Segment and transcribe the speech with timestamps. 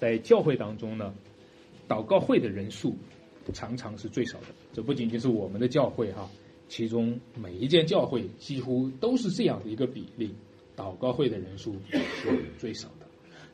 [0.00, 1.12] 在教会当中呢，
[1.86, 2.96] 祷告会的人数
[3.52, 4.46] 常常是最少的。
[4.72, 6.30] 这不仅仅是我们的教会哈，
[6.68, 10.34] 其中每一间教会几乎都是这样的一个比例，
[10.76, 12.00] 祷告会的人数是
[12.58, 13.06] 最少的。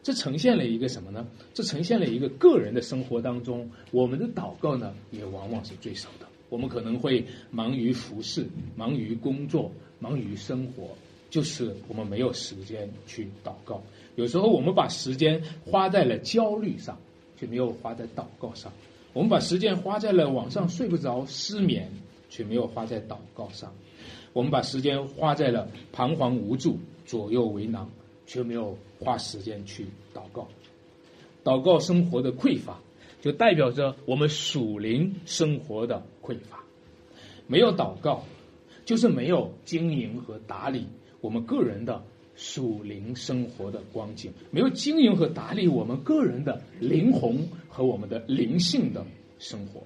[0.02, 1.26] 这呈现了一个什么呢？
[1.52, 6.26] 这呈现了一个个人的生活当中，我们的祷告呢，也往往是最少的。
[6.48, 10.90] 我们可能会忙于服侍，忙于工作，忙于生活，
[11.30, 13.82] 就是我们没有时间去祷告。
[14.14, 16.98] 有时候我们把时间花在了焦虑上，
[17.38, 18.70] 却没有花在祷告上；
[19.12, 21.90] 我们把时间花在了网上睡不着、失眠，
[22.30, 23.70] 却没有花在祷告上；
[24.32, 27.86] 我们把时间花在了彷徨无助、左右为难。
[28.28, 30.48] 却没有花时间去祷告，
[31.44, 32.80] 祷告生活的匮乏，
[33.20, 36.64] 就代表着我们属灵生活的匮乏。
[37.46, 38.24] 没有祷告，
[38.84, 40.88] 就是没有经营和打理
[41.26, 42.04] 我们个人的
[42.36, 49.04] 属灵生活的光景，没有经营和打理我们个人的灵魂和我们的灵性的
[49.40, 49.82] 生活。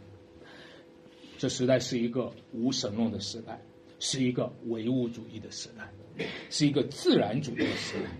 [1.38, 3.58] 这时代是一个无神论的时代，
[4.00, 5.90] 是一个唯物主义的时代，
[6.50, 8.10] 是一个自然主义的时代。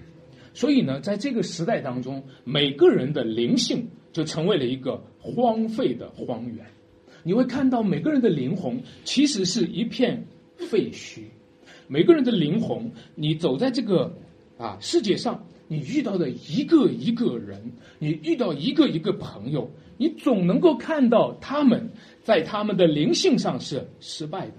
[0.55, 6.65] 所以呢，在这个时代当中，每个人的灵性就成为了一个荒废的荒原。
[7.23, 11.25] 你会看到每个人的灵魂其实是一片废墟。
[11.93, 14.17] 每个人的灵魂，你走在这个
[14.57, 17.61] 啊世界上，你遇到的一个一个人，
[17.99, 21.91] 你遇到一个一个朋友，你总能够看到他们
[22.23, 24.55] 在他们的灵性上是失败的，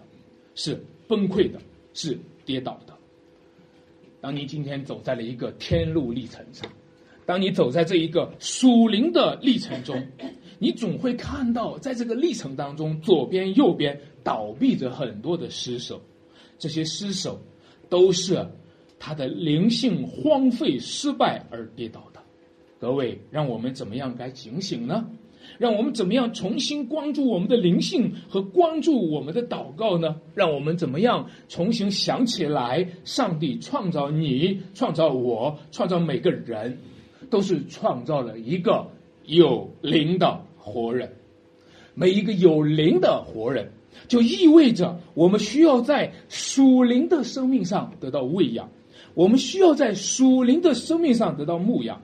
[0.55, 1.57] 是崩溃的，
[1.93, 2.93] 是跌倒的。
[4.19, 6.69] 当你今天走在了一个天路历程上，
[7.25, 10.05] 当你走在这一个属灵的历程中，
[10.59, 16.01] 你总会看到，在这个历程当中，左边、右边倒闭着很多的尸首，
[16.61, 17.41] 这些失手
[17.89, 18.47] 都是
[18.99, 22.21] 他的灵性荒废、失败而跌倒的。
[22.79, 25.09] 各位，让我们怎么样该警醒呢？
[25.57, 30.21] 让我们怎么样重新关注我们的灵性和关注我们的祷告呢？
[30.35, 36.77] 让我们怎么样重新想起来，上帝创造你，创造我，创造每个人，
[37.31, 38.87] 都是创造了一个
[39.25, 41.11] 有灵的活人。
[41.95, 43.71] 每一个有灵的活人，
[44.07, 48.69] 就意味着我们需要在属灵的生命上得到喂养，
[49.13, 52.01] 我们需要在属灵的生命上得到牧养，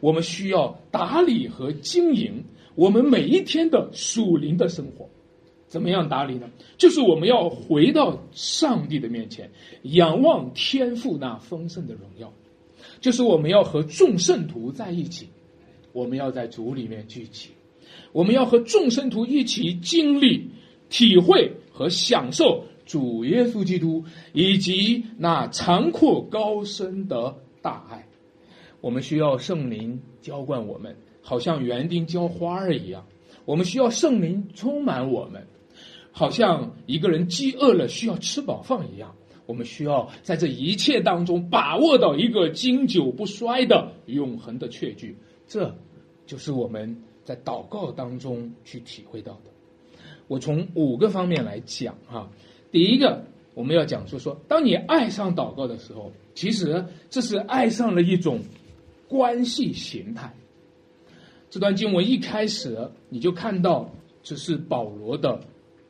[0.00, 2.44] 我们需要打理和经营。
[2.74, 5.08] 我们每一天的属灵的生活，
[5.66, 6.50] 怎么样打理呢？
[6.76, 9.50] 就是我们要回到上帝的面前，
[9.82, 12.28] 仰望天父那丰盛的荣耀；
[13.00, 15.28] 就是我们要和众圣徒在一起，
[15.92, 17.48] 我们要在主里面聚集，
[18.12, 20.50] 我们要和众圣徒一起经历、
[20.88, 28.06] 体会和享受主耶稣基督以及那长阔高深的大爱。
[28.80, 30.96] 我们需要圣灵浇灌我们。
[31.28, 33.04] 好像园丁浇花儿一样，
[33.46, 35.44] 我们需要圣灵充满我们，
[36.12, 39.12] 好像一个人饥饿了需要吃饱饭一样，
[39.44, 45.18] 我们需要在这一切当中把握到一个经久不衰的永恒的确据。
[45.48, 45.76] 这，
[46.26, 49.50] 就是我们在祷告当中去体会到的。
[50.28, 52.28] 我从五个方面来讲哈，
[52.70, 58.40] 第一个我们要讲说说，当你爱上祷告的时候，其实这是爱上了一种
[59.08, 60.34] 关系形态。
[61.48, 63.90] 这段经文一开始，你就看到
[64.22, 65.40] 这是保罗的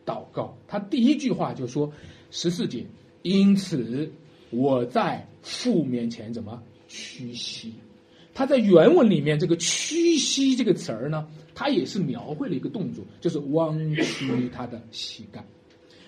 [0.05, 0.57] 祷告。
[0.69, 1.91] 他第一句话就说
[2.31, 2.85] ：“十四节，
[3.23, 4.13] 因此
[4.51, 7.73] 我在父面前怎么屈膝？”
[8.37, 15.43] 他在原文里面这个“屈膝”这个词儿呢，他也是描绘了一个动作，就是弯曲他的膝盖。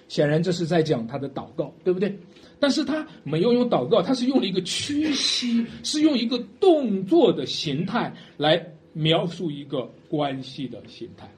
[0.09, 2.15] 显然这是在讲他的祷告，对不对？
[2.61, 8.75] 但是他没有用祷告，他是用了一个屈膝，是用一个动作的形态来。
[8.95, 11.31] 描述一个关系的形态，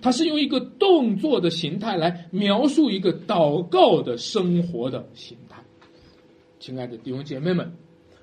[0.00, 5.62] 他是用一个动作的形态来描述一个祷告的生活的形态。
[6.58, 7.72] 亲爱的弟兄姐妹们，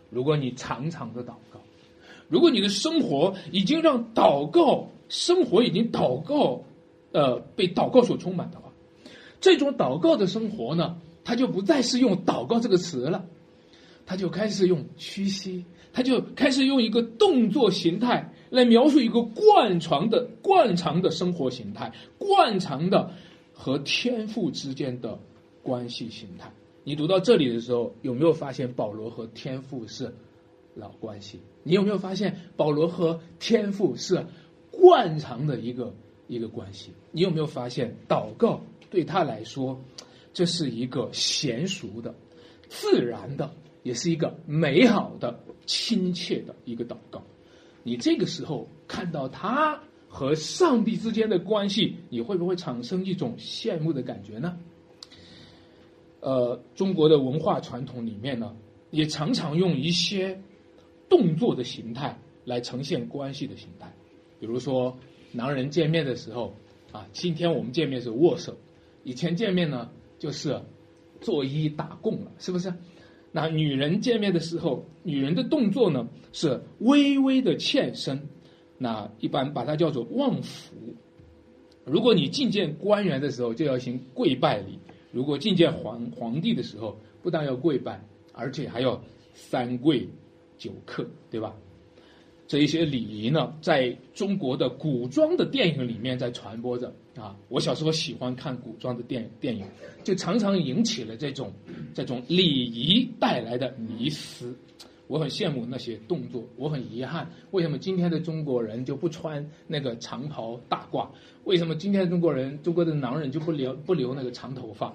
[0.10, 1.60] 如果你常常的祷告，
[2.28, 6.64] 如果你的生活已经让祷告生活已经祷告，
[7.12, 8.72] 呃，被祷告所充满的话，
[9.40, 13.26] 这种祷告的生活呢，它就不再是用祷告这个词了，
[14.06, 15.66] 他就开始用屈膝。
[15.92, 23.12] 他就开始用一个动作形态来描述一个惯常的、惯常的生活形态，惯常的
[23.54, 25.18] 和天赋之间的
[25.64, 26.54] 关系形态。
[26.84, 30.14] 你读到这里的时候，有没有发现保罗和天赋是
[30.76, 31.40] 老关系？
[31.64, 34.26] 你有没有发现保罗和天赋是
[34.72, 35.94] 惯常的一个
[36.28, 36.92] 一个关系？
[37.12, 39.80] 你有没有发现祷告对他来说，
[40.34, 42.16] 这是一个娴熟的、
[42.68, 43.52] 自然的？
[43.84, 47.24] 也是一个美好的、亲切的一个祷告。
[47.84, 54.58] 你这个时候看到他和上帝之间的关系，你会不会产生一种羡慕的感觉呢？
[56.22, 58.56] 呃，中国的文化传统里面呢，
[58.92, 60.40] 也常常用一些
[61.08, 63.92] 动作的形态来呈现关系的形态，
[64.40, 64.98] 比如说
[65.32, 66.54] 男人见面的时候，
[66.92, 68.58] 啊，今天我们见面是握手，
[69.04, 70.62] 以前见面呢就是
[71.22, 72.74] 作揖打躬了，是不是？
[73.32, 78.28] 那女人见面的时候，女人的动作呢是微微的欠身，
[78.78, 80.76] 那一般把它叫做望福。
[81.86, 84.80] 如果你觐见官员的时候，就要行跪拜礼。
[85.12, 88.04] 如果觐见皇皇帝的时候，不但要跪拜，
[88.34, 89.02] 而且还要
[89.34, 90.08] 三跪
[90.58, 91.56] 九叩，对吧？
[92.48, 97.38] 这一些礼仪呢，在中国的古装的电影里面在传播着啊。
[97.48, 99.64] 我小时候喜欢看古装的电电影，
[100.04, 101.54] 就常常引起了这种
[101.94, 104.56] 这种礼仪带来的迷思。
[105.10, 111.08] 我很羡慕那些动作，我很遗憾，为什么今天的中国人就不穿那个长袍大褂？
[111.46, 114.94] 为什么今天的中国人，中国的男人就不留不留那个长头发？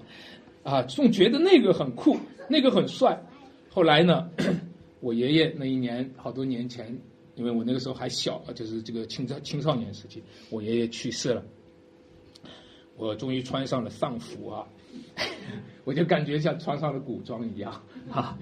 [0.63, 2.17] 啊，总觉得那个很酷，
[2.49, 3.21] 那个很帅。
[3.69, 4.31] 后来呢，
[5.01, 6.97] 我爷爷那一年好多年前，
[7.35, 11.45] 因为我那个时候还小，就是这个青少青少年时期，我爷爷去世了，
[12.97, 14.65] 我终于穿上了丧服啊，
[15.83, 18.39] 我就感觉像穿上了古装一样啊。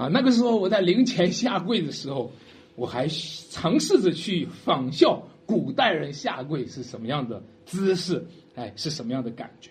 [0.00, 2.32] 啊，那个时候我在灵前下跪的时候，
[2.74, 3.06] 我还
[3.50, 8.24] 尝试着去仿效古代人下跪是什么样的姿势，
[8.54, 9.70] 哎，是什么样的感觉？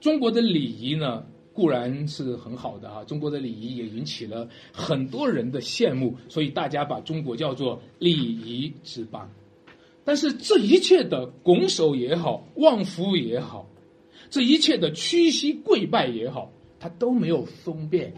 [0.00, 1.22] 中国的礼仪呢，
[1.52, 9.30] 固然是很好的啊，中国的礼仪也引起了很多人的羡慕，所以大家把中国叫做礼仪之邦。
[10.04, 13.68] 但是这一切的拱手也好，望夫也好，
[14.30, 18.10] 这一切的屈膝跪拜也好，它都没有分辨。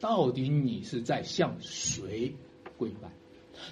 [0.00, 2.32] 到底你是在向谁
[2.76, 3.08] 跪拜，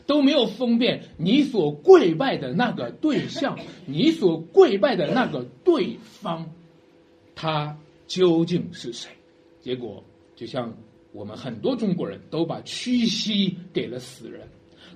[0.07, 6.51] 都没有分辨你所跪拜的那个对象，你所跪拜的那个对方，
[7.35, 9.11] 他究竟是谁？
[9.61, 10.03] 结果
[10.35, 10.77] 就像
[11.13, 14.49] 我们很多中国人都把屈膝给了死人，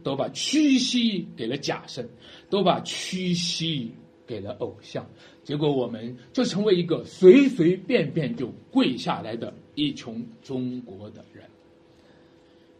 [0.03, 2.09] 都把屈膝给了假神，
[2.49, 3.93] 都把屈膝
[4.27, 5.09] 给了偶像，
[5.45, 9.55] 结果我们就成为一个随随便便就跪下来的。
[9.75, 11.45] 一穷中国的人，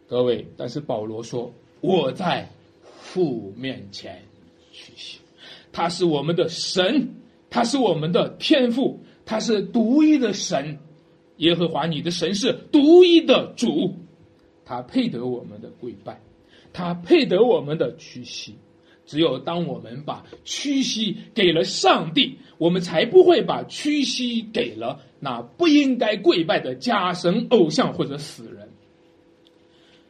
[0.07, 1.51] 各位，但是保罗说
[1.81, 2.47] ：“我在
[2.99, 4.21] 父面前
[4.71, 5.19] 屈膝，
[5.71, 7.09] 他是我们的神，
[7.49, 10.77] 他是我们的天父，他是独一的神，
[11.37, 13.95] 耶和华你的神是独一的主，
[14.65, 16.19] 他配得我们的跪拜，
[16.73, 18.55] 他配得我们的屈膝。
[19.11, 28.69] 只有当我们把屈膝给了上帝，我们才不会把屈膝给了。”那不应该跪拜的假神偶像或者死人。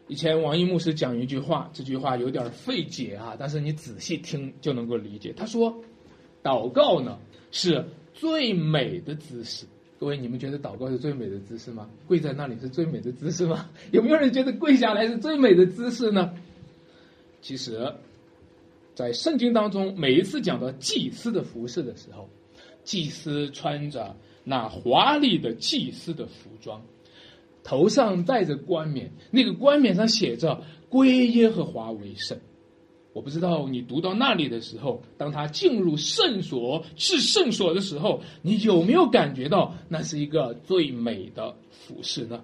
[0.07, 5.33] 以前王一牧师讲一句话，这句话有点费解啊，但是你仔细听就能够理解。
[5.35, 5.75] 他说
[6.43, 7.17] ：“祷告呢
[7.49, 7.83] 是
[8.13, 9.65] 最美的姿势。”
[9.99, 11.89] 各位，你们觉得祷告是最美的姿势吗？
[12.07, 13.67] 跪在那里是最美的姿势吗？
[13.91, 16.31] 有没有人觉得跪下来是最美的姿势呢？
[17.41, 17.91] 其实，
[18.93, 22.29] 在圣经当中，每一次讲到祭司的服饰的时候，
[22.83, 24.15] 祭司穿着。
[24.43, 26.83] 那华丽的祭司的服装，
[27.63, 32.39] 头上戴着冠冕，那个冠冕上写着“归耶和华为圣”。
[33.13, 42.43] 我不知道你读到那里的时候，当他进入圣所是圣所的时候，你有没有感觉到那是一个最美的服饰呢？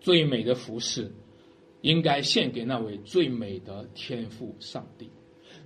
[0.00, 1.14] 最美的服饰，
[1.80, 5.08] 应该献给那位最美的天赋上帝。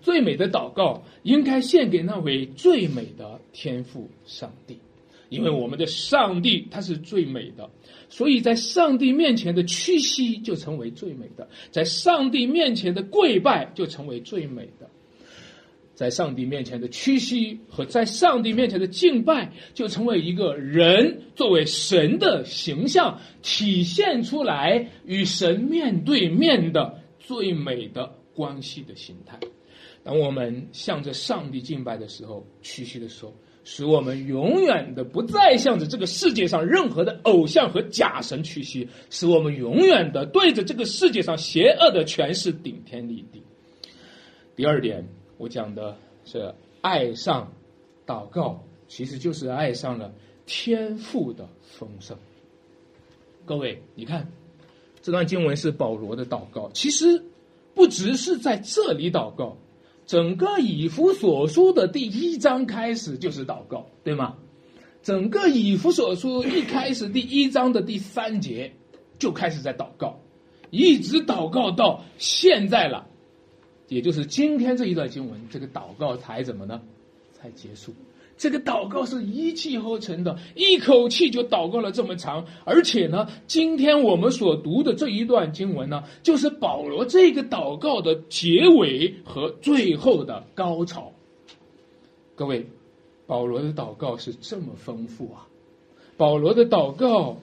[0.01, 4.79] 最美的祷告，应该献给那位最美的天赋上帝。
[5.31, 7.69] 因为我们的上帝他是最美的，
[8.09, 14.89] 所以在上帝面前的屈膝就成为最美的，在上帝面前的跪拜就成为最美的，
[15.95, 29.39] 在上帝面前的屈膝和在上帝面前的敬拜就成为一个人作为神的形象体现出来与神面对面的最美的关系的形态。
[30.03, 33.35] 当我们向着上帝敬拜的时候，屈膝的时候。
[33.65, 43.43] 使我们永远的不再向着这个世界上任何的偶像和假神屈膝，使我们永远的对着这个世界上邪恶的权势顶天立地。
[44.57, 47.53] 第二点，我讲的是爱上
[48.07, 50.15] 祷告，其实就是爱上了
[50.47, 52.17] 天赋的丰盛。
[53.45, 54.33] 各位，你看
[55.03, 57.23] 这段经文是保罗的祷告，其实
[57.75, 59.59] 不只是在这里祷告。
[60.09, 64.37] 整个以弗所书的第一章开始就是祷告，对吗？
[65.03, 68.73] 整个以弗所书一开始第一章的第三节
[69.19, 70.19] 就开始在祷告，
[70.71, 73.07] 一直祷告到现在了。
[73.89, 76.81] 也就是今天这一段经文，这个祷告才怎么呢？
[77.35, 77.93] 才结束。
[78.39, 91.13] 这个祷告是一气呵成的，一口气就祷告了这么长，而且呢，今天我们所读的这一段经文呢，就是保罗这个祷告的结尾和最后的高潮。
[92.37, 92.65] 各位，
[93.27, 95.49] 保罗的祷告是这么丰富啊！
[96.17, 97.37] 保罗的祷告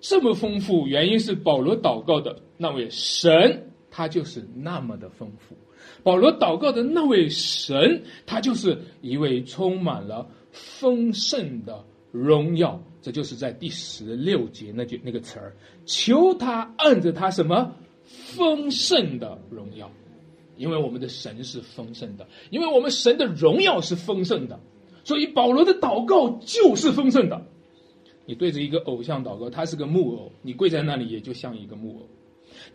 [0.00, 5.54] 这么丰富，原因是保罗祷告的那位神，他就是那么的丰富。
[6.02, 12.82] 保罗祷告的那位神，他就是一位充满了丰盛的荣耀。
[13.00, 17.70] 这就是在第十六节那句那个词儿，求他按着他什么
[18.04, 19.90] 丰盛的荣耀，
[20.56, 24.58] 因为我们的神是丰盛的，因为我们神的荣耀是丰盛的，
[25.04, 27.46] 所以保罗的祷告就是丰盛的。
[28.24, 32.08] 你对着一个偶像祷告，他是个木偶，你跪在那里也就像一个木偶。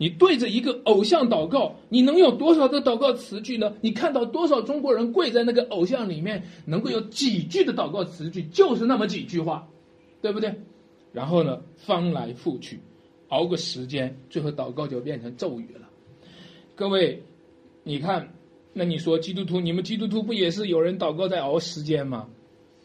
[0.00, 3.74] 你对着一个偶像祷告，你能有多少的祷告词句呢？
[3.82, 9.68] 你看到多少中国人跪在那个偶像里面，能够有几句的祷告词句，就是那么几句话，
[10.22, 10.54] 对不对？
[11.12, 12.80] 然后呢，翻来覆去，
[13.28, 15.86] 熬个时间，最后祷告就变成咒语了。
[16.74, 17.22] 各位，
[17.82, 18.32] 你看，
[18.72, 22.26] 那你说基督徒，你们基督徒不也是有人祷告在熬时间吗？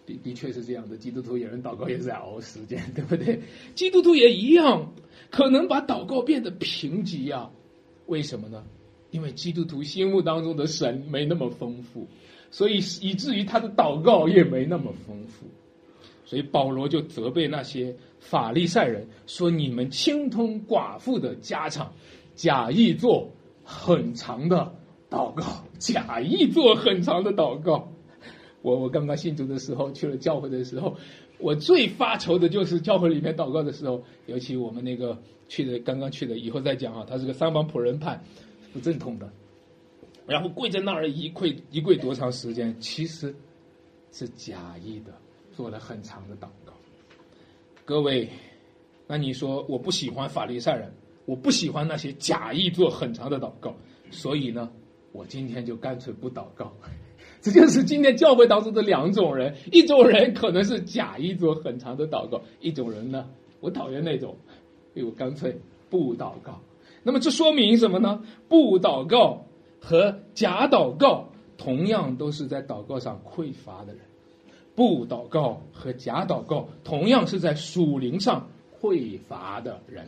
[0.06, 3.40] 的的确是这样的，基督徒有人祷告也是在熬时间，对不对？
[3.76, 4.94] 基督徒也一样。
[5.32, 7.50] 可能把祷告变得贫瘠呀？
[8.06, 8.64] 为什么呢？
[9.12, 12.08] 因为基督徒心目当中的神没那么丰富，
[12.52, 15.46] 所以以至于他的祷告也没那么丰富。
[16.26, 21.94] 所以保罗就责备那些法利赛人说：“你们精通寡妇的家常，
[22.36, 23.32] 假意做
[23.64, 24.76] 很长的
[25.10, 25.44] 祷告，
[25.80, 27.92] 假意做很长的祷告。”
[28.66, 30.98] 我我刚刚信主的时候，去了教会的时候。
[31.38, 38.20] 我最发愁的就是教会里面祷告的时候，尤其我们那个去的刚刚去的，以后再讲啊，他是个三帮仆人派，
[38.74, 39.30] 不正统的，
[40.26, 42.74] 然后跪在那儿一跪一跪多长时间？
[42.80, 43.36] 其实
[44.14, 45.14] 是假意的，
[45.52, 46.74] 做了很长的祷告。
[47.84, 48.30] 各位，
[49.06, 50.90] 那你说我不喜欢法利赛人，
[51.26, 53.76] 我不喜欢那些假意做很长的祷告，
[54.10, 54.72] 所以呢，
[55.12, 56.74] 我今天就干脆不祷告。
[57.46, 64.36] 这就是今天教会当中的两种人，一种人可能是假意做很长的祷告，一种人呢，我讨厌那种，
[64.96, 65.56] 所以我干脆
[65.88, 66.60] 不祷告。
[67.04, 68.24] 那么这说明什么呢？
[68.50, 69.46] 不祷告
[69.80, 74.02] 和假祷告同样都是在祷告上匮乏的人，
[74.74, 78.50] 不祷告和假祷告同样是在属灵上
[78.82, 80.08] 匮乏的人。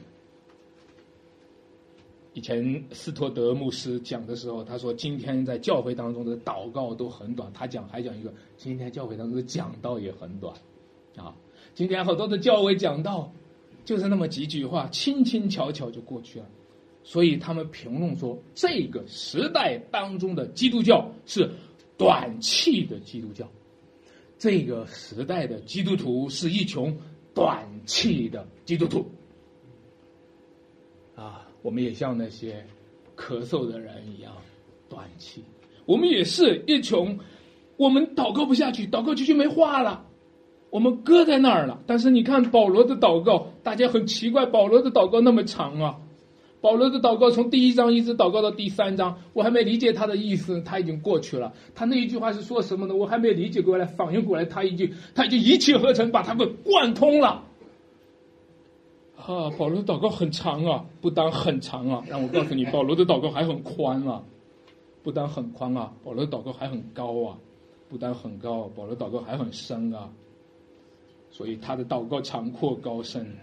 [2.38, 7.52] 以前斯托德牧师讲的时候，他说今天在教会当中的祷告都很短。
[7.52, 10.54] 他讲还讲一个，今天教会当中的讲道也很短，
[11.16, 11.36] 啊，
[11.74, 13.34] 今天好多的教会讲道
[13.86, 16.46] 就是那么几句话，轻轻巧巧就过去了。
[17.04, 21.50] 所以他们评论说，这个时代当中的基督教是
[21.98, 23.50] 短气的基督教，
[24.38, 26.96] 这个时代的基督徒是一群
[27.34, 29.04] 短气的基督徒。
[31.16, 32.66] 啊我们也像那些
[33.18, 34.32] 咳嗽的人一样
[34.88, 35.44] 断气，
[35.86, 37.20] 我们也是一穷，
[37.76, 40.06] 我们祷告不下去，祷告就就没话了，
[40.70, 41.82] 我们搁在那儿了。
[41.86, 45.98] 但是你看保罗的祷告，大家很奇怪，保罗的祷告那么长啊！
[46.62, 51.52] 保罗的祷告从第一章一直祷告到第三章，我还没理解他的意思，他已经过去了。
[51.76, 52.96] 他那一句话是说什么呢？
[52.96, 57.44] 我还没理解过来，反应过来，他已经他已经一气呵成把他给贯通了。
[59.18, 64.24] 啊，保罗的祷告很长啊，不单很长啊，让我告诉你，保罗的祷告还很宽啊，
[65.04, 67.38] 不单很宽啊，保罗的祷告还很高啊，
[67.90, 70.10] 不单很高，保罗祷告还很深啊。
[71.30, 73.36] 所以他的祷告长阔高深，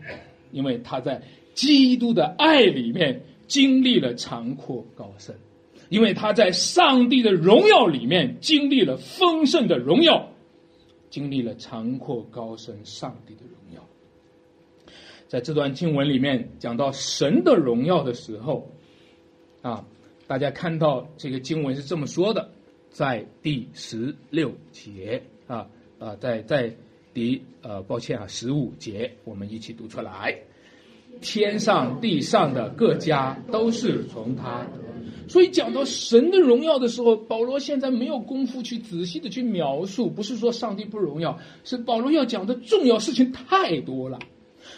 [0.53, 5.37] 因为他在基督的爱里面经历了长阔高深，
[5.91, 10.29] 因为他在上帝的荣耀里面经历了丰盛的荣耀，
[11.11, 13.83] 经历了长阔高深上帝的荣耀。
[15.35, 18.71] 在这段经文里面讲到神的荣耀的时候，
[19.63, 19.85] 啊，
[20.29, 22.49] 大家看到这个经文是这么说的，
[22.91, 25.67] 在第十六节啊
[25.99, 26.73] 啊，在在
[27.13, 30.39] 第呃，抱歉啊，十五节，我们一起读出来。
[31.21, 44.21] 天上地上的各家都是从他得，所以讲到神的荣耀的时候，保罗现在没有功夫去仔细的去描述，不是说上帝不荣耀，是保罗要讲的重要事情太多了。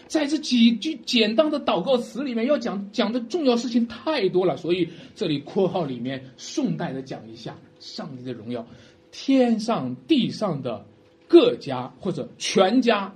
[0.07, 8.67] 在这几句简单的祷告词里面，要讲讲的重要事情太多了，所以这里括号里面顺带的讲一下上帝的荣耀，
[9.11, 10.87] 天上地上的
[11.27, 13.13] 各家或者全家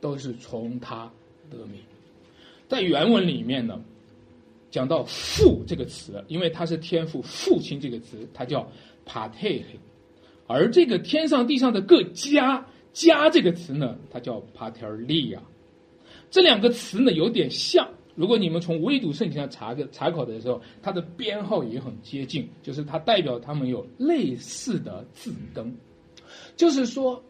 [0.00, 1.10] 都是从他
[1.48, 1.80] 得名。
[2.68, 3.80] 在原文里面呢，
[4.68, 8.68] 讲到父这个词，因为他是天父父亲这个词，它叫
[9.06, 9.62] pater，
[10.48, 15.38] 而这个天上地上的各家家这个词呢，它叫 patelia。
[16.30, 25.74] 这两个词呢有点像，如果你们从微读圣经上查个查考的时候，它的编号也很接近，就是它代表它们有类似的字根，
[26.56, 27.22] 就是说，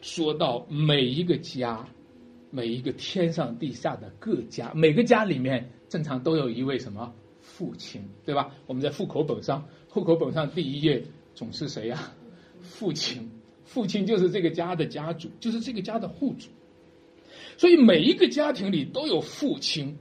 [0.00, 1.86] 说到每一个家。
[2.52, 8.52] 每一个天上地下的各家，每个家里面正常都有一位什么父亲，对吧？
[8.66, 11.00] 我们在户口本上，户口本上第一页
[11.32, 12.12] 总是谁呀？
[12.60, 13.30] 父亲，
[13.62, 16.48] 父亲就是这个家的家主，就是这个家的户主。
[17.60, 19.94] 所以每一个家庭里都有父亲，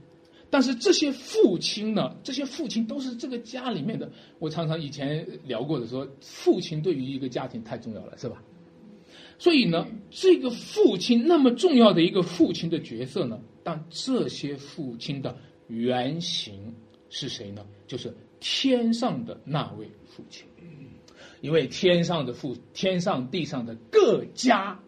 [0.50, 4.10] 但是这些父亲呢，这些父亲都是这个家里面的。
[4.40, 8.42] 我常常以前聊过的说，父亲对于一个家庭太重要了，是吧？
[9.38, 15.38] 所以呢，这个父亲那么重要的一个父亲的角色呢，但这些父亲的
[15.68, 16.74] 原型
[17.10, 17.66] 是谁呢？
[17.88, 20.46] 就是天上的那位父亲，
[21.42, 24.80] 因为天上的父，天上地上的各家，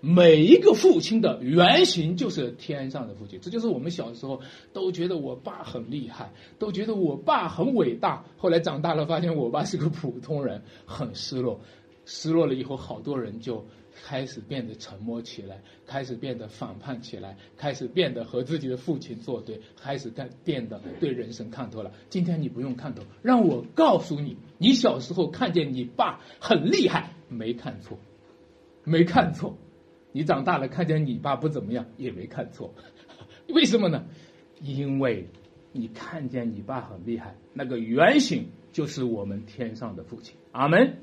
[0.00, 3.38] 每一个父亲的原型就是天上的父亲。
[3.40, 4.40] 这就是我们小时候
[4.72, 8.24] 都觉得我爸很厉害，都觉得我爸很伟大。
[8.36, 11.60] 后来长大了，发现我爸是个普通人，很失落。
[12.04, 13.64] 失落了以后，好多人就。
[14.04, 21.90] 开始变得沉默起来，开始变得反叛起来，开始变得和自己的父亲作对，开始变变得对人生看透了。
[22.08, 27.98] 今天你不用看透，让我告诉你，你小时候看见你爸很厉害，没看错，
[28.84, 29.58] 没看错。
[30.12, 32.72] 你长大了看见你爸不怎么样，也没看错。
[33.48, 34.04] 为什么呢？
[34.62, 35.26] 因为
[35.72, 40.34] 你看见你爸很厉害，那个原型就是我们天上的父亲。
[40.52, 40.96] 阿门。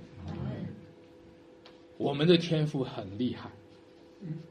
[1.98, 3.50] 我们的天赋很厉害，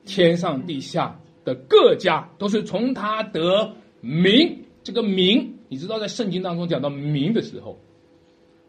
[0.06, 4.64] 天上地下的各家都是从他得名。
[4.82, 7.78] 这个名，你知道，在圣经当中讲到名的时候，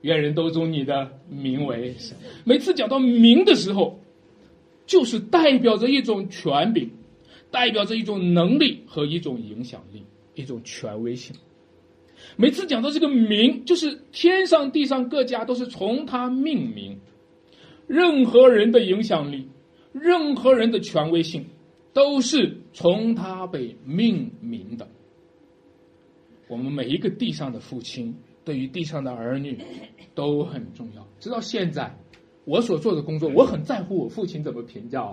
[0.02, 2.18] 愿人都尊你的名为神。
[2.44, 4.00] 每次讲到名的时候，
[4.86, 6.92] 就是代表着一种权柄，
[7.52, 10.04] 代表着一种能力和一种影响力，
[10.36, 11.36] 一种权威性。
[12.38, 17.00] 每次讲到这个名，就是天上地上各家都是从他命名。
[17.88, 19.48] 任何人的影响力，
[19.92, 21.46] 任何人的权威性，
[21.94, 24.88] 都是从他被命名的。
[26.48, 29.60] 我们每一个地上的父亲，对于地上的儿女
[30.16, 31.08] 都很重要。
[31.20, 31.96] 直到现在，
[32.46, 35.06] 我所做的工作，我很在乎我父亲怎么评价。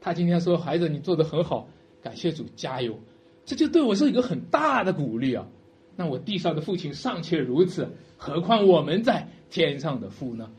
[0.00, 1.68] 他今天说：“孩子，你做的很好，
[2.00, 2.96] 感谢主，加油。”
[3.44, 5.48] 这就对我是一个很大的鼓励啊。
[5.96, 10.50] 那我地上的父亲尚且如此，何况我们在天上的父呢？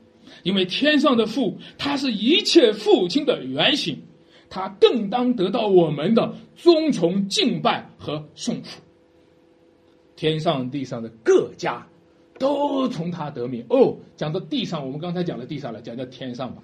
[0.43, 4.01] 因为天上的父，他是一切父亲的原型，
[4.49, 8.81] 他更当得到我们的尊崇、敬拜和颂服。
[10.15, 11.87] 天上地上的各家，
[12.39, 13.65] 都从他得名。
[13.69, 16.63] 哦，讲到地上，我们刚才讲了地上了，讲到天上吧，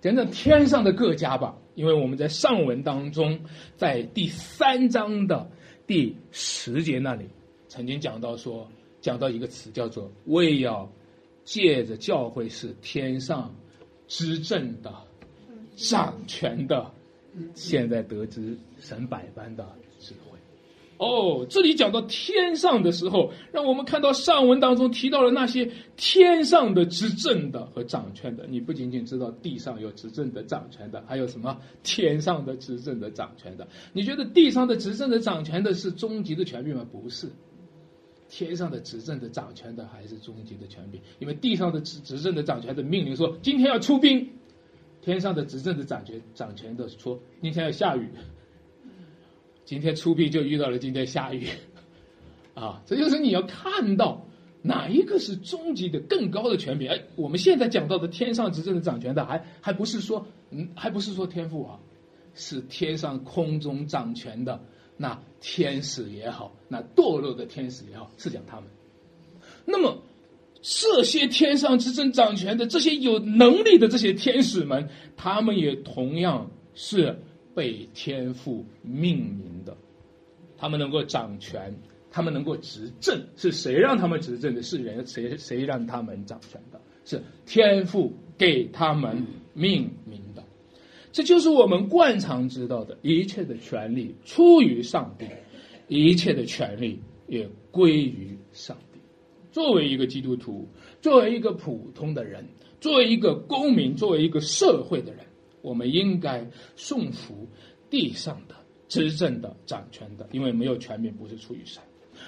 [0.00, 1.56] 讲讲天上的各家吧。
[1.74, 3.40] 因为我们在上文当中，
[3.76, 5.50] 在第三章的
[5.86, 7.24] 第十节那里，
[7.68, 8.68] 曾经讲到说，
[9.00, 10.88] 讲到一个词叫做“为要”。
[11.42, 13.52] 借着教会是天上
[14.06, 14.94] 执政的、
[15.74, 16.88] 掌权的，
[17.54, 19.66] 现在得知神百般的。
[21.00, 28.46] 哦，这里讲到天上的时候，让我们看到上文当中提到了那些天上的执政的和掌权的。
[28.46, 33.66] 你不仅仅知道地上有执政的、掌权的，还有什么天上的执政的、掌权的？
[33.94, 36.86] 你觉得地上的执政的、掌权的是终极的权柄吗？
[36.92, 37.30] 不是。
[38.28, 44.28] 天上的执政的掌权的还是终极的权柄，因为地上的执执政的掌权的命令说今天要出兵，
[45.00, 48.06] 天上的执政的掌权掌权的说今天要下雨，
[49.70, 51.46] 今天出兵就遇到了今天下雨，
[52.54, 54.26] 啊，这就是你要看到
[54.62, 56.88] 哪一个是终极的更高的权柄。
[56.88, 61.78] 哎，我们现在讲到的天上执政的掌权的还还不是说嗯还不是说天父啊，
[62.34, 64.60] 是天上空中掌权的。
[64.96, 68.64] 那天使也好，那堕落的天使也好，是讲他们。
[69.64, 70.02] 那么
[70.60, 77.16] 这些天上执政掌权的、这些有能力的这些天使们，他们也同样是
[77.54, 79.49] 被天父命名。
[80.60, 81.74] 他们能够掌权，
[82.10, 84.62] 他们能够执政，是谁让他们执政的？
[84.62, 86.78] 是人谁谁让他们掌权的？
[87.06, 90.44] 是天赋给他们命名的。
[91.12, 95.24] 这就是我们惯常知道的一切的权利出于上帝，
[95.88, 99.00] 一切的权利也归于上帝。
[99.50, 100.68] 作为一个基督徒，
[101.00, 102.44] 作为一个普通的人，
[102.80, 105.24] 作为一个公民，作为一个社会的人，
[105.62, 106.46] 我们应该
[106.76, 107.48] 顺服
[107.88, 108.54] 地上的
[108.90, 111.82] 执政的、掌权的，因为没有权柄不是出于神。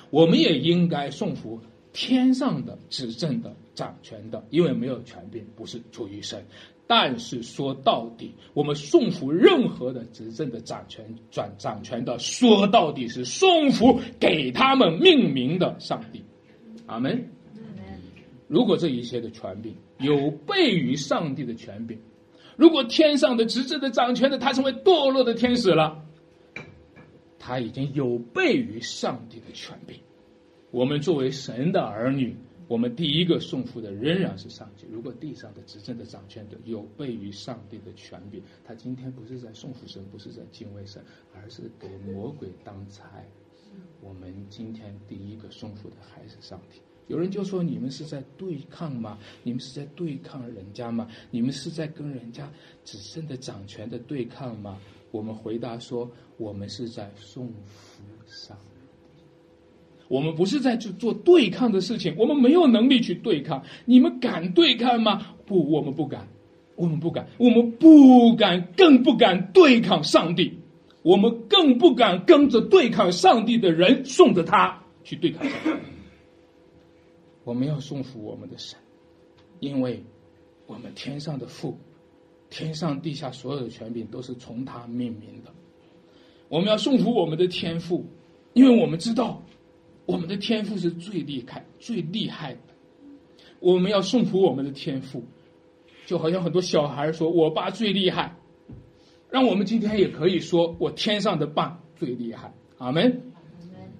[0.08, 1.60] 我们也应该顺服
[1.92, 6.42] 天上的执政的掌权的，因为没有权柄不是出于神。
[6.86, 16.22] 但是说到底，我们顺服任何的执政的掌权转掌权的，说到底是顺服给他们命名的上帝。
[16.86, 17.28] 阿门。
[18.46, 20.14] 如果这一切的权柄有
[20.46, 21.98] 悖于上帝的权柄，
[22.56, 26.04] 如果天上的执政的掌权的他成为堕落的天使了，
[27.44, 29.98] 他已经有悖于上帝的权柄。
[30.70, 32.36] 我们作为神的儿女。
[32.68, 34.86] 我们第一个送福的仍然是上帝。
[34.90, 43.22] 如果地上的执政的掌权者有悖于上帝的权柄，他今天不是在送福神，不是在敬畏神，而是给魔鬼当差。
[44.00, 46.80] 我们今天第一个送福的还是上帝。
[47.08, 49.18] 有人就说：“你们是在对抗吗？
[49.42, 51.08] 你们是在对抗人家吗？
[51.30, 52.50] 你们是在跟人家
[52.84, 54.78] 执政的掌权的对抗吗？”
[55.10, 56.10] 我们回答说
[56.42, 58.56] ：“我们是在送服上。”
[60.08, 63.64] 我们不是在去做对抗的事情，我们没有能力去对抗。
[63.86, 65.34] 你们敢对抗吗？
[65.46, 66.28] 不，我们不敢，
[66.76, 70.58] 我们不敢，我们不敢，更不敢对抗上帝。
[71.02, 75.46] 我们更不敢跟着对抗上帝的人，送着他去对抗。
[77.44, 78.78] 我们要送服我们的神，
[79.60, 80.04] 因为
[80.66, 81.78] 我们天上的父，
[82.50, 85.50] 天上地下所有的权柄都是从他命名的。
[86.52, 88.04] 我们要送服我们的天赋，
[88.52, 89.42] 因为我们知道。
[90.04, 92.60] 我们的天赋是最厉害、最厉害的。
[93.58, 95.24] 我们要顺服我们的天赋，
[96.04, 98.36] 就好像很多小孩说：“我爸最厉害。”
[99.30, 103.22] 让我们今天也可以说：“我天上的爸最厉害。”阿门。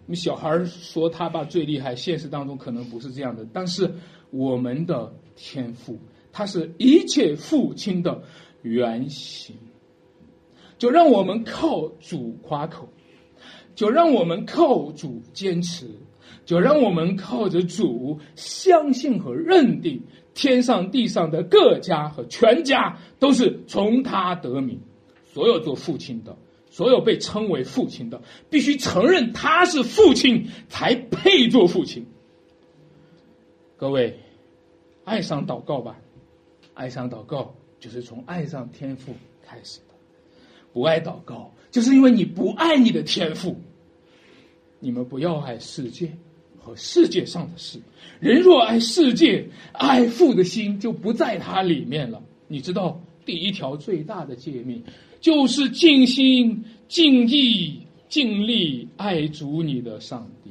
[0.04, 3.46] 你小孩说他爸最厉害，现实当中可能不是这样的。
[3.50, 3.90] 但是
[4.28, 5.98] 我们的天赋，
[6.30, 8.22] 他是一切父亲的
[8.60, 9.56] 原型。
[10.82, 12.88] 就让我们靠主夸口。
[13.76, 15.88] 就让我们靠主坚持，
[16.44, 20.02] 就让我们靠着主相信和认定，
[20.34, 24.80] 天上地上的各家和全家都是从他得名。
[25.24, 26.36] 所有做父亲的，
[26.68, 32.04] 所有被称为父亲的，必须承认他是父亲，才配做父亲。
[33.76, 34.18] 各位，
[35.04, 35.96] 爱上祷告吧，
[36.74, 39.80] 爱上祷告就是从爱上天赋开始。
[40.72, 41.52] 不爱祷告。
[41.70, 43.56] 就是因为你不爱你的天赋，
[44.78, 46.12] 你们不要爱世界
[46.58, 47.80] 和世界上的事。
[48.20, 52.22] 人若爱世界，爱父的心就不在它里面了。
[52.46, 54.84] 你知道，第一条最大的诫命
[55.18, 57.80] 就是尽心、尽意、
[58.10, 60.50] 尽力爱主你的上帝。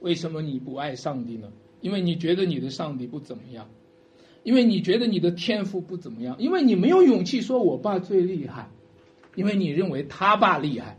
[0.00, 1.52] 为什么你不爱上帝呢？
[1.80, 3.70] 因为你觉得你的上帝不怎么样，
[4.42, 8.68] 因为你觉得你的天赋不怎么样，因为你没有勇气说我爸最厉害。
[9.34, 10.98] 因为你认为他爸厉害，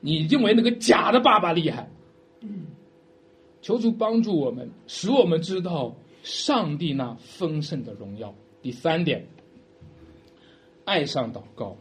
[0.00, 1.88] 你认为那个假的爸爸厉害。
[3.60, 8.34] 求主帮助我们，使我们知道上帝那丰盛的荣耀。
[8.62, 9.26] 第三点，
[10.84, 11.76] 爱上祷告，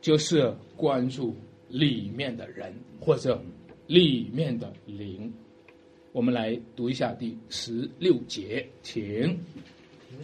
[0.00, 1.34] 就是关注
[1.68, 3.42] 里面的人或者
[3.86, 5.32] 里面的灵。
[6.12, 9.38] 我们来读一下第十六节，请。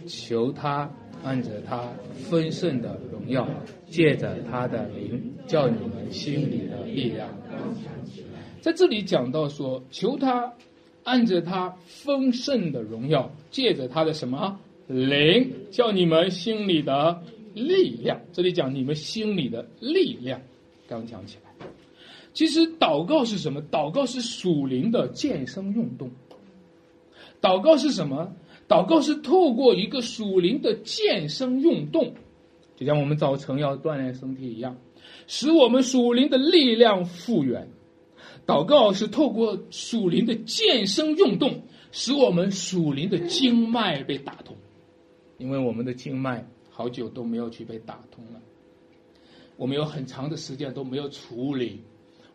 [0.07, 0.89] 求他
[1.23, 1.89] 按着他
[2.29, 3.47] 丰盛的荣耀，
[3.87, 7.29] 借着他的灵，叫你们心里的力量。
[8.61, 10.53] 在这里讲到说，求他
[11.03, 17.21] 按着他丰盛的荣耀，借着他的什么灵，叫你们心里的
[17.53, 18.19] 力量。
[18.31, 20.41] 这里讲你们心里的力量，
[20.87, 21.67] 刚讲起来，
[22.33, 23.61] 其实祷告是什么？
[23.71, 26.09] 祷告是属灵的健身运动。
[27.41, 28.33] 祷告是什么？
[28.67, 32.13] 祷告是透过一个属灵的健身运动，
[32.75, 34.77] 就像我们早晨要锻炼身体一样，
[35.27, 37.69] 使我们属灵的力量复原。
[38.45, 44.55] 祷告是透过属灵的健身运动，使我们属灵的经脉被打通，
[45.37, 48.41] 因为我们的经脉好久都没有去被打通了，
[49.55, 51.81] 我们有很长的时间都没有处理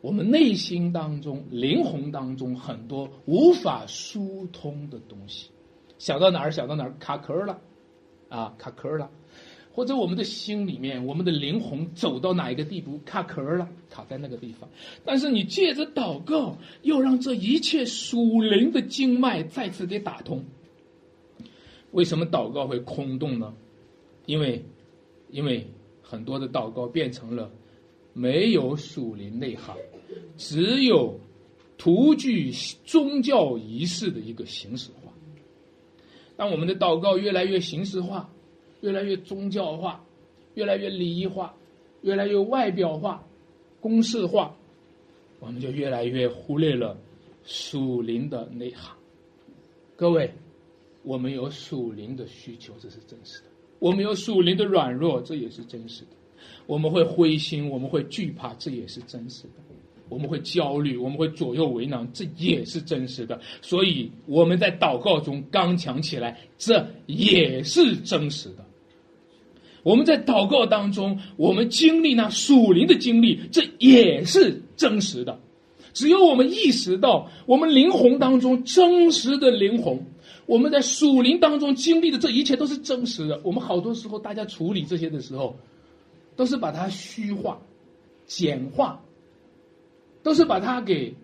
[0.01, 5.51] 我们内心当中、灵魂当中很多无法疏通的东西。
[5.99, 7.61] 想到哪儿想到哪儿卡壳了，
[8.29, 9.11] 啊卡壳了，
[9.73, 14.69] 或者我们的心里面，我们的灵魂走到哪一个地步卡壳了，卡在那个地方。
[15.05, 20.45] 但是你借着祷告，又让这一切属灵的经脉再次给打通。
[21.91, 23.53] 为什么祷告会空洞呢？
[24.27, 24.63] 因为，
[25.31, 25.67] 因为
[26.03, 27.51] 很多的祷告变成了
[28.13, 29.75] 没有属灵内涵，
[30.37, 31.19] 只有
[31.77, 32.53] 徒具
[32.85, 34.91] 宗教仪式的一个形式
[36.38, 38.31] 当我们的祷告越来越形式化，
[38.81, 40.05] 越来越宗教化，
[40.55, 41.53] 越来越礼仪化，
[42.03, 43.27] 越来越外表化、
[43.81, 44.55] 公式化，
[45.40, 46.96] 我们就越来越忽略了
[47.42, 48.96] 属灵的内涵。
[49.96, 50.33] 各位，
[51.03, 53.46] 我们有属灵的需求，这是真实的；
[53.81, 56.11] 我们有属灵的软弱，这也是真实的。
[56.66, 59.67] 我们会灰心，我们会惧怕，这也是真实的；
[60.09, 63.40] 我们会焦虑，我们会左右为难，这也是真实的。
[63.62, 68.64] 所以我们在祷告中刚强起来，这也是真实的。
[69.83, 75.38] 我们在祷告当中，我们经历那属灵的经历，这也是真实的。
[75.94, 79.99] 只有我们意识到，我们灵魂当中真实的灵魂，
[80.47, 83.40] 我们在属灵当中经历的这一切都是真实的。
[83.42, 85.57] 我们好多时候，大家处理这些的时候，
[86.37, 87.59] 都是把它虚化、
[88.27, 89.01] 简化，
[90.29, 91.14] 都是把它给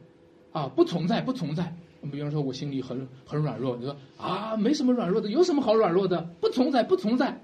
[0.51, 1.77] 啊不存在、不存在。
[2.11, 6.23] 比方说，我心里很很软弱，你说啊，没什么软弱的，有什么好软弱的？
[6.41, 7.39] 不存在，不存在。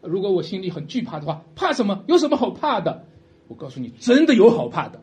[0.00, 2.02] 如果我心里很惧怕的话，怕什么？
[2.08, 3.04] 有什么好怕的？
[3.48, 5.02] 我告诉你，真的有好怕的，